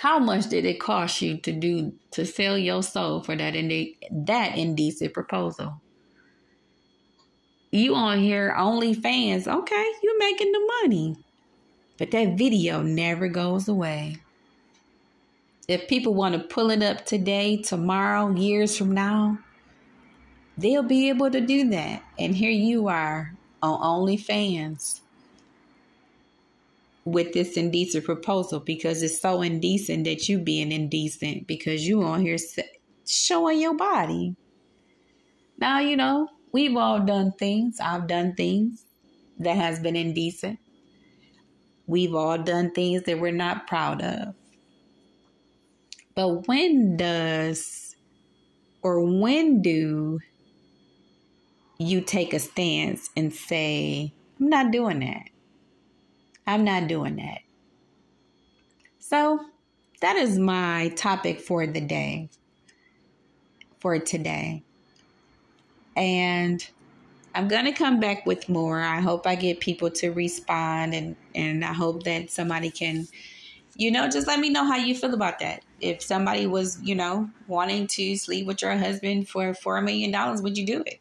How 0.00 0.18
much 0.18 0.48
did 0.48 0.64
it 0.64 0.80
cost 0.80 1.20
you 1.20 1.36
to 1.36 1.52
do 1.52 1.92
to 2.12 2.24
sell 2.24 2.56
your 2.56 2.82
soul 2.82 3.22
for 3.22 3.36
that 3.36 3.54
inde- 3.54 3.96
that 4.10 4.56
indecent 4.56 5.12
proposal? 5.12 5.82
You 7.70 7.94
on 7.94 8.20
here 8.20 8.54
OnlyFans, 8.56 9.46
okay? 9.46 9.92
You 10.02 10.18
making 10.18 10.52
the 10.52 10.72
money, 10.82 11.16
but 11.98 12.12
that 12.12 12.38
video 12.38 12.80
never 12.80 13.28
goes 13.28 13.68
away. 13.68 14.16
If 15.68 15.86
people 15.86 16.14
want 16.14 16.34
to 16.34 16.48
pull 16.48 16.70
it 16.70 16.82
up 16.82 17.04
today, 17.04 17.58
tomorrow, 17.58 18.34
years 18.34 18.78
from 18.78 18.92
now, 18.92 19.38
they'll 20.56 20.82
be 20.82 21.10
able 21.10 21.30
to 21.30 21.42
do 21.42 21.68
that. 21.68 22.02
And 22.18 22.34
here 22.34 22.50
you 22.50 22.88
are 22.88 23.34
on 23.62 23.78
OnlyFans 23.78 25.02
with 27.04 27.32
this 27.32 27.56
indecent 27.56 28.04
proposal 28.04 28.60
because 28.60 29.02
it's 29.02 29.20
so 29.20 29.42
indecent 29.42 30.04
that 30.04 30.28
you 30.28 30.38
being 30.38 30.72
indecent 30.72 31.46
because 31.46 31.86
you 31.86 32.02
on 32.02 32.20
here 32.20 32.36
showing 33.06 33.60
your 33.60 33.74
body. 33.74 34.36
Now, 35.58 35.80
you 35.80 35.96
know, 35.96 36.28
we've 36.52 36.76
all 36.76 37.00
done 37.00 37.32
things. 37.38 37.78
I've 37.80 38.06
done 38.06 38.34
things 38.34 38.84
that 39.38 39.56
has 39.56 39.80
been 39.80 39.96
indecent. 39.96 40.58
We've 41.86 42.14
all 42.14 42.38
done 42.38 42.70
things 42.72 43.02
that 43.04 43.18
we're 43.18 43.32
not 43.32 43.66
proud 43.66 44.02
of. 44.02 44.34
But 46.14 46.46
when 46.46 46.96
does 46.96 47.96
or 48.82 49.00
when 49.00 49.62
do 49.62 50.20
you 51.78 52.00
take 52.00 52.34
a 52.34 52.38
stance 52.38 53.10
and 53.16 53.32
say, 53.32 54.12
I'm 54.38 54.48
not 54.48 54.70
doing 54.70 55.00
that. 55.00 55.30
I'm 56.46 56.64
not 56.64 56.88
doing 56.88 57.16
that. 57.16 57.40
So 58.98 59.40
that 60.00 60.16
is 60.16 60.38
my 60.38 60.92
topic 60.96 61.40
for 61.40 61.66
the 61.66 61.81
day, 61.81 62.31
for 63.79 63.98
today. 63.98 64.62
And 65.96 66.66
I'm 67.35 67.48
going 67.48 67.66
to 67.66 67.72
come 67.72 68.00
back 68.00 68.26
with 68.26 68.48
more. 68.48 68.81
I 68.81 69.00
hope 69.00 69.26
I 69.26 69.35
get 69.35 69.61
people 69.61 69.90
to 69.90 70.11
respond 70.11 70.94
and, 70.94 71.16
and 71.35 71.64
I 71.64 71.72
hope 71.72 72.05
that 72.05 72.31
somebody 72.31 72.70
can, 72.70 73.07
you 73.76 73.90
know, 73.90 74.09
just 74.09 74.26
let 74.26 74.40
me 74.40 74.50
know 74.50 74.64
how 74.64 74.76
you 74.76 74.94
feel 74.94 75.14
about 75.14 75.38
that. 75.40 75.62
If 75.81 76.03
somebody 76.03 76.46
was, 76.46 76.81
you 76.83 76.94
know, 76.94 77.31
wanting 77.46 77.87
to 77.88 78.16
sleep 78.16 78.46
with 78.46 78.62
your 78.62 78.76
husband 78.76 79.29
for 79.29 79.53
$4 79.53 79.85
million, 79.85 80.42
would 80.42 80.59
you 80.59 80.66
do 80.66 80.83
it? 80.87 81.00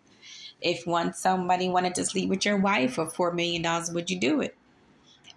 If 0.62 0.86
once 0.86 1.20
somebody 1.20 1.70
wanted 1.70 1.96
to 1.96 2.06
sleep 2.06 2.30
with 2.30 2.46
your 2.46 2.58
wife 2.58 2.96
for 2.96 3.06
$4 3.06 3.34
million, 3.34 3.64
would 3.94 4.10
you 4.10 4.20
do 4.20 4.42
it? 4.42 4.56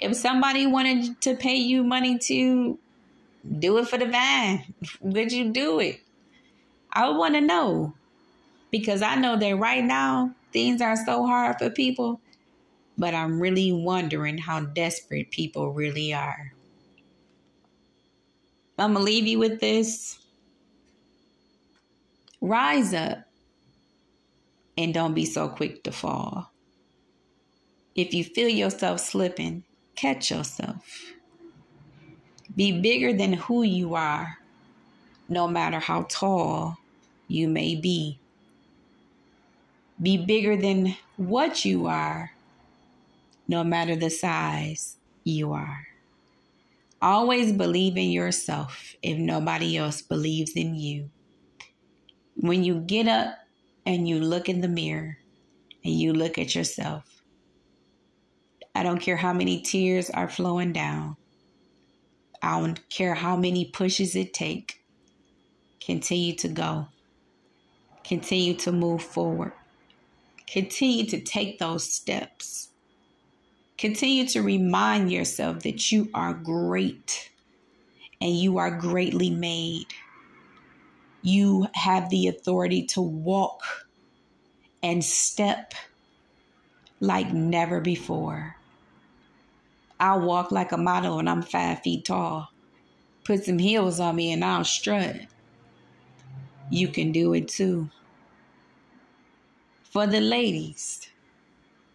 If 0.02 0.16
somebody 0.16 0.66
wanted 0.66 1.20
to 1.20 1.36
pay 1.36 1.54
you 1.54 1.84
money 1.84 2.18
to 2.18 2.76
do 3.60 3.78
it 3.78 3.86
for 3.86 3.98
the 3.98 4.06
van, 4.06 4.64
would 5.00 5.30
you 5.30 5.52
do 5.52 5.78
it? 5.78 6.00
I 6.92 7.08
would 7.08 7.16
want 7.16 7.34
to 7.34 7.40
know 7.40 7.94
because 8.72 9.00
I 9.00 9.14
know 9.14 9.38
that 9.38 9.56
right 9.56 9.84
now 9.84 10.34
things 10.52 10.80
are 10.82 10.96
so 10.96 11.24
hard 11.24 11.58
for 11.58 11.70
people, 11.70 12.20
but 12.98 13.14
I'm 13.14 13.40
really 13.40 13.70
wondering 13.70 14.38
how 14.38 14.62
desperate 14.62 15.30
people 15.30 15.72
really 15.72 16.12
are. 16.12 16.52
I'm 18.76 18.94
going 18.94 19.06
to 19.06 19.12
leave 19.12 19.28
you 19.28 19.38
with 19.38 19.60
this. 19.60 20.18
Rise 22.40 22.92
up 22.92 23.18
and 24.76 24.92
don't 24.92 25.14
be 25.14 25.26
so 25.26 25.48
quick 25.48 25.84
to 25.84 25.92
fall. 25.92 26.50
If 27.94 28.12
you 28.12 28.24
feel 28.24 28.48
yourself 28.48 28.98
slipping, 28.98 29.62
catch 30.02 30.32
yourself. 30.32 31.12
Be 32.56 32.80
bigger 32.80 33.12
than 33.12 33.34
who 33.34 33.62
you 33.62 33.94
are, 33.94 34.38
no 35.28 35.46
matter 35.46 35.78
how 35.78 36.06
tall 36.08 36.76
you 37.28 37.48
may 37.48 37.76
be. 37.76 38.18
Be 40.02 40.16
bigger 40.16 40.56
than 40.56 40.96
what 41.16 41.64
you 41.64 41.86
are, 41.86 42.32
no 43.46 43.62
matter 43.62 43.94
the 43.94 44.10
size 44.10 44.96
you 45.22 45.52
are. 45.52 45.86
Always 47.00 47.52
believe 47.52 47.96
in 47.96 48.10
yourself 48.10 48.96
if 49.02 49.16
nobody 49.16 49.76
else 49.76 50.02
believes 50.02 50.52
in 50.52 50.74
you. 50.74 51.10
When 52.34 52.64
you 52.64 52.80
get 52.80 53.06
up 53.06 53.34
and 53.86 54.08
you 54.08 54.18
look 54.18 54.48
in 54.48 54.62
the 54.62 54.68
mirror 54.68 55.18
and 55.84 55.94
you 55.94 56.12
look 56.12 56.38
at 56.38 56.56
yourself, 56.56 57.11
I 58.74 58.82
don't 58.82 59.00
care 59.00 59.16
how 59.16 59.32
many 59.32 59.60
tears 59.60 60.08
are 60.10 60.28
flowing 60.28 60.72
down. 60.72 61.16
I 62.42 62.60
don't 62.60 62.88
care 62.88 63.14
how 63.14 63.36
many 63.36 63.66
pushes 63.66 64.16
it 64.16 64.34
take. 64.34 64.82
Continue 65.80 66.34
to 66.36 66.48
go. 66.48 66.88
Continue 68.04 68.54
to 68.54 68.72
move 68.72 69.02
forward. 69.02 69.52
Continue 70.46 71.06
to 71.06 71.20
take 71.20 71.58
those 71.58 71.84
steps. 71.84 72.70
Continue 73.78 74.26
to 74.28 74.42
remind 74.42 75.10
yourself 75.12 75.60
that 75.60 75.92
you 75.92 76.08
are 76.14 76.34
great 76.34 77.30
and 78.20 78.36
you 78.36 78.58
are 78.58 78.70
greatly 78.70 79.30
made. 79.30 79.86
You 81.22 81.66
have 81.74 82.10
the 82.10 82.28
authority 82.28 82.84
to 82.88 83.00
walk 83.00 83.62
and 84.82 85.04
step 85.04 85.74
like 87.00 87.32
never 87.32 87.80
before. 87.80 88.56
I 90.02 90.16
walk 90.16 90.50
like 90.50 90.72
a 90.72 90.76
model 90.76 91.20
and 91.20 91.30
I'm 91.30 91.42
five 91.42 91.80
feet 91.84 92.04
tall. 92.04 92.48
Put 93.24 93.44
some 93.44 93.60
heels 93.60 94.00
on 94.00 94.16
me 94.16 94.32
and 94.32 94.44
I'll 94.44 94.64
strut. 94.64 95.14
You 96.70 96.88
can 96.88 97.12
do 97.12 97.34
it 97.34 97.46
too. 97.46 97.88
For 99.84 100.08
the 100.08 100.20
ladies, 100.20 101.08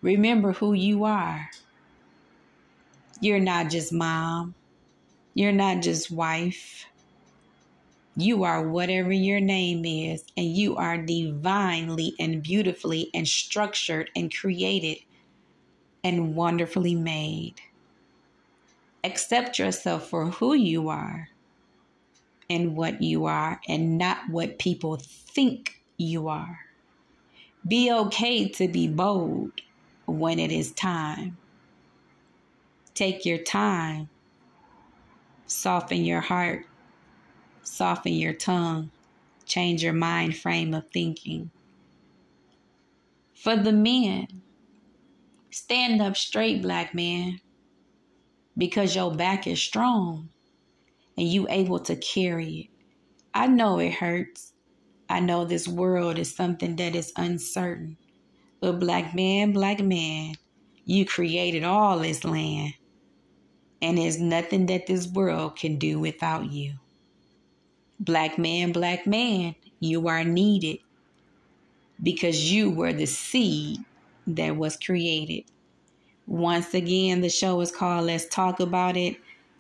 remember 0.02 0.54
who 0.54 0.72
you 0.72 1.04
are. 1.04 1.50
You're 3.20 3.42
not 3.42 3.70
just 3.72 3.92
mom. 3.92 4.56
You're 5.34 5.52
not 5.52 5.82
just 5.82 6.10
wife. 6.10 6.86
You 8.16 8.46
are 8.46 8.70
whatever 8.70 9.12
your 9.12 9.42
name 9.42 9.84
is, 9.84 10.24
and 10.38 10.48
you 10.48 10.78
are 10.78 10.98
divinely 10.98 12.14
and 12.22 12.42
beautifully 12.42 13.10
and 13.14 13.28
structured 13.28 14.10
and 14.16 14.34
created 14.34 15.00
and 16.06 16.38
wonderfully 16.38 16.96
made. 16.96 17.56
Accept 19.08 19.58
yourself 19.58 20.10
for 20.10 20.26
who 20.26 20.54
you 20.54 20.90
are 20.90 21.30
and 22.50 22.76
what 22.78 23.02
you 23.02 23.26
are, 23.26 23.60
and 23.68 23.98
not 23.98 24.30
what 24.30 24.58
people 24.58 24.98
think 24.98 25.82
you 25.98 26.30
are. 26.30 26.60
Be 27.68 27.92
okay 27.92 28.48
to 28.48 28.68
be 28.70 28.88
bold 28.88 29.52
when 30.06 30.40
it 30.40 30.52
is 30.52 30.72
time. 30.72 31.38
Take 32.94 33.26
your 33.26 33.38
time. 33.38 34.08
Soften 35.46 36.06
your 36.06 36.22
heart 36.22 36.66
soften 37.68 38.14
your 38.14 38.34
tongue, 38.34 38.90
change 39.46 39.84
your 39.84 39.94
mind 39.94 40.36
frame 40.36 40.74
of 40.74 40.90
thinking. 40.92 41.52
For 43.36 43.56
the 43.56 43.72
men, 43.72 44.42
stand 45.52 46.02
up 46.02 46.18
straight, 46.18 46.62
black 46.62 46.96
man, 46.96 47.40
because 48.58 48.96
your 48.96 49.14
back 49.14 49.48
is 49.48 49.62
strong 49.62 50.30
and 51.18 51.28
you 51.28 51.48
able 51.50 51.80
to 51.80 51.96
carry 51.96 52.56
it. 52.56 52.68
I 53.34 53.48
know 53.48 53.80
it 53.80 53.94
hurts. 53.94 54.54
I 55.10 55.20
know 55.20 55.46
this 55.46 55.68
world 55.68 56.18
is 56.18 56.36
something 56.36 56.76
that 56.78 56.96
is 56.96 57.14
uncertain. 57.16 57.98
But 58.60 58.80
black 58.80 59.14
man, 59.14 59.52
black 59.52 59.80
man, 59.80 60.36
you 60.86 61.06
created 61.06 61.64
all 61.64 62.00
this 62.00 62.24
land. 62.24 62.74
And 63.82 63.98
there's 63.98 64.20
nothing 64.20 64.66
that 64.68 64.88
this 64.88 65.08
world 65.08 65.56
can 65.56 65.78
do 65.78 66.00
without 66.00 66.52
you. 66.52 66.74
Black 68.00 68.38
man, 68.38 68.72
black 68.72 69.06
man, 69.06 69.56
you 69.80 70.08
are 70.08 70.24
needed 70.24 70.80
because 72.02 72.52
you 72.52 72.72
were 72.72 72.94
the 72.94 73.06
seed 73.06 73.80
that 74.26 74.56
was 74.56 74.78
created. 74.78 75.46
Once 76.28 76.74
again, 76.74 77.22
the 77.22 77.30
show 77.30 77.60
is 77.62 77.72
called 77.72 78.06
Let's 78.06 78.28
Talk 78.28 78.60
About 78.60 78.98
It. 78.98 79.16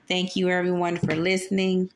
Thank 0.08 0.36
you, 0.36 0.50
everyone, 0.50 0.98
for 0.98 1.16
listening. 1.16 1.90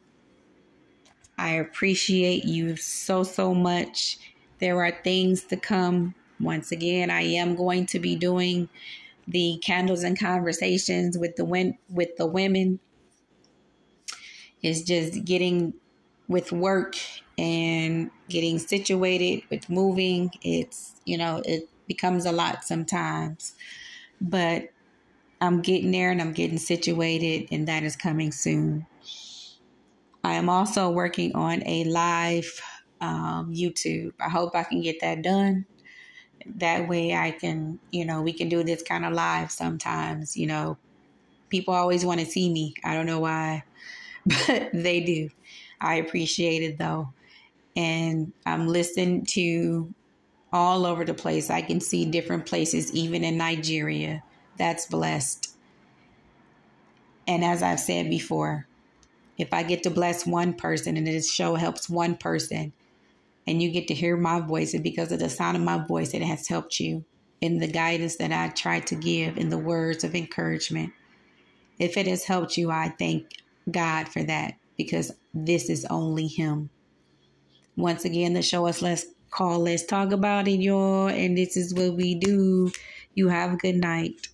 I 1.37 1.55
appreciate 1.55 2.45
you 2.45 2.77
so, 2.77 3.23
so 3.23 3.53
much. 3.53 4.17
There 4.59 4.81
are 4.81 4.91
things 5.03 5.43
to 5.45 5.57
come. 5.57 6.15
Once 6.39 6.71
again, 6.71 7.09
I 7.09 7.21
am 7.21 7.55
going 7.55 7.85
to 7.87 7.99
be 7.99 8.15
doing 8.15 8.69
the 9.27 9.59
candles 9.61 10.03
and 10.03 10.17
conversations 10.17 11.17
with 11.17 11.35
the 11.35 11.75
with 11.89 12.15
the 12.15 12.25
women. 12.25 12.79
It's 14.61 14.83
just 14.83 15.25
getting 15.25 15.73
with 16.29 16.53
work 16.53 16.95
and 17.37 18.09
getting 18.29 18.57
situated 18.59 19.43
with 19.49 19.69
moving 19.69 20.31
it's 20.43 20.95
you 21.05 21.17
know 21.17 21.41
it 21.45 21.67
becomes 21.87 22.25
a 22.25 22.31
lot 22.31 22.63
sometimes 22.63 23.55
but 24.21 24.69
i'm 25.41 25.61
getting 25.61 25.91
there 25.91 26.11
and 26.11 26.21
i'm 26.21 26.33
getting 26.33 26.57
situated 26.59 27.47
and 27.51 27.67
that 27.67 27.83
is 27.83 27.95
coming 27.95 28.31
soon. 28.31 28.87
I 30.23 30.33
am 30.35 30.49
also 30.49 30.89
working 30.91 31.35
on 31.35 31.63
a 31.65 31.83
live 31.85 32.61
um, 33.01 33.51
youtube. 33.53 34.13
I 34.19 34.29
hope 34.29 34.55
i 34.55 34.63
can 34.63 34.81
get 34.81 35.01
that 35.01 35.23
done. 35.23 35.65
That 36.45 36.87
way 36.87 37.13
i 37.15 37.31
can 37.31 37.79
you 37.91 38.05
know 38.05 38.21
we 38.21 38.33
can 38.33 38.49
do 38.49 38.63
this 38.63 38.83
kind 38.83 39.05
of 39.05 39.13
live 39.13 39.51
sometimes 39.51 40.37
you 40.37 40.47
know. 40.47 40.77
People 41.49 41.73
always 41.73 42.05
want 42.05 42.21
to 42.21 42.25
see 42.25 42.49
me. 42.49 42.73
I 42.83 42.93
don't 42.93 43.05
know 43.05 43.19
why 43.19 43.63
but 44.25 44.69
they 44.73 45.01
do. 45.01 45.29
I 45.79 45.95
appreciate 45.95 46.63
it 46.63 46.77
though. 46.77 47.13
And 47.75 48.33
I'm 48.45 48.67
listening 48.67 49.25
to 49.31 49.93
all 50.53 50.85
over 50.85 51.05
the 51.05 51.13
place. 51.13 51.49
I 51.49 51.61
can 51.61 51.79
see 51.79 52.05
different 52.05 52.45
places, 52.45 52.93
even 52.93 53.23
in 53.23 53.37
Nigeria. 53.37 54.23
That's 54.57 54.85
blessed. 54.85 55.55
And 57.27 57.43
as 57.43 57.63
I've 57.63 57.79
said 57.79 58.09
before, 58.09 58.67
if 59.37 59.53
I 59.53 59.63
get 59.63 59.83
to 59.83 59.89
bless 59.89 60.25
one 60.25 60.53
person 60.53 60.97
and 60.97 61.07
this 61.07 61.31
show 61.31 61.55
helps 61.55 61.89
one 61.89 62.17
person, 62.17 62.73
and 63.47 63.61
you 63.61 63.71
get 63.71 63.87
to 63.87 63.93
hear 63.93 64.15
my 64.17 64.39
voice, 64.39 64.73
and 64.73 64.83
because 64.83 65.11
of 65.11 65.19
the 65.19 65.29
sound 65.29 65.57
of 65.57 65.63
my 65.63 65.83
voice, 65.85 66.13
it 66.13 66.21
has 66.21 66.47
helped 66.47 66.79
you 66.79 67.05
in 67.39 67.57
the 67.57 67.67
guidance 67.67 68.17
that 68.17 68.31
I 68.31 68.49
try 68.49 68.81
to 68.81 68.95
give, 68.95 69.37
in 69.37 69.49
the 69.49 69.57
words 69.57 70.03
of 70.03 70.13
encouragement. 70.13 70.93
If 71.79 71.97
it 71.97 72.05
has 72.05 72.25
helped 72.25 72.55
you, 72.55 72.69
I 72.69 72.93
thank 72.99 73.31
God 73.69 74.07
for 74.07 74.21
that 74.23 74.53
because 74.77 75.11
this 75.33 75.69
is 75.69 75.85
only 75.89 76.27
Him. 76.27 76.69
Once 77.75 78.05
again, 78.05 78.33
the 78.33 78.43
show 78.43 78.67
us 78.67 78.81
let's 78.81 79.05
call, 79.31 79.59
let's 79.61 79.85
talk 79.85 80.11
about 80.11 80.47
it, 80.47 80.61
y'all. 80.61 81.07
And 81.07 81.37
this 81.37 81.57
is 81.57 81.73
what 81.73 81.93
we 81.95 82.15
do. 82.15 82.71
You 83.15 83.29
have 83.29 83.53
a 83.53 83.57
good 83.57 83.77
night. 83.77 84.27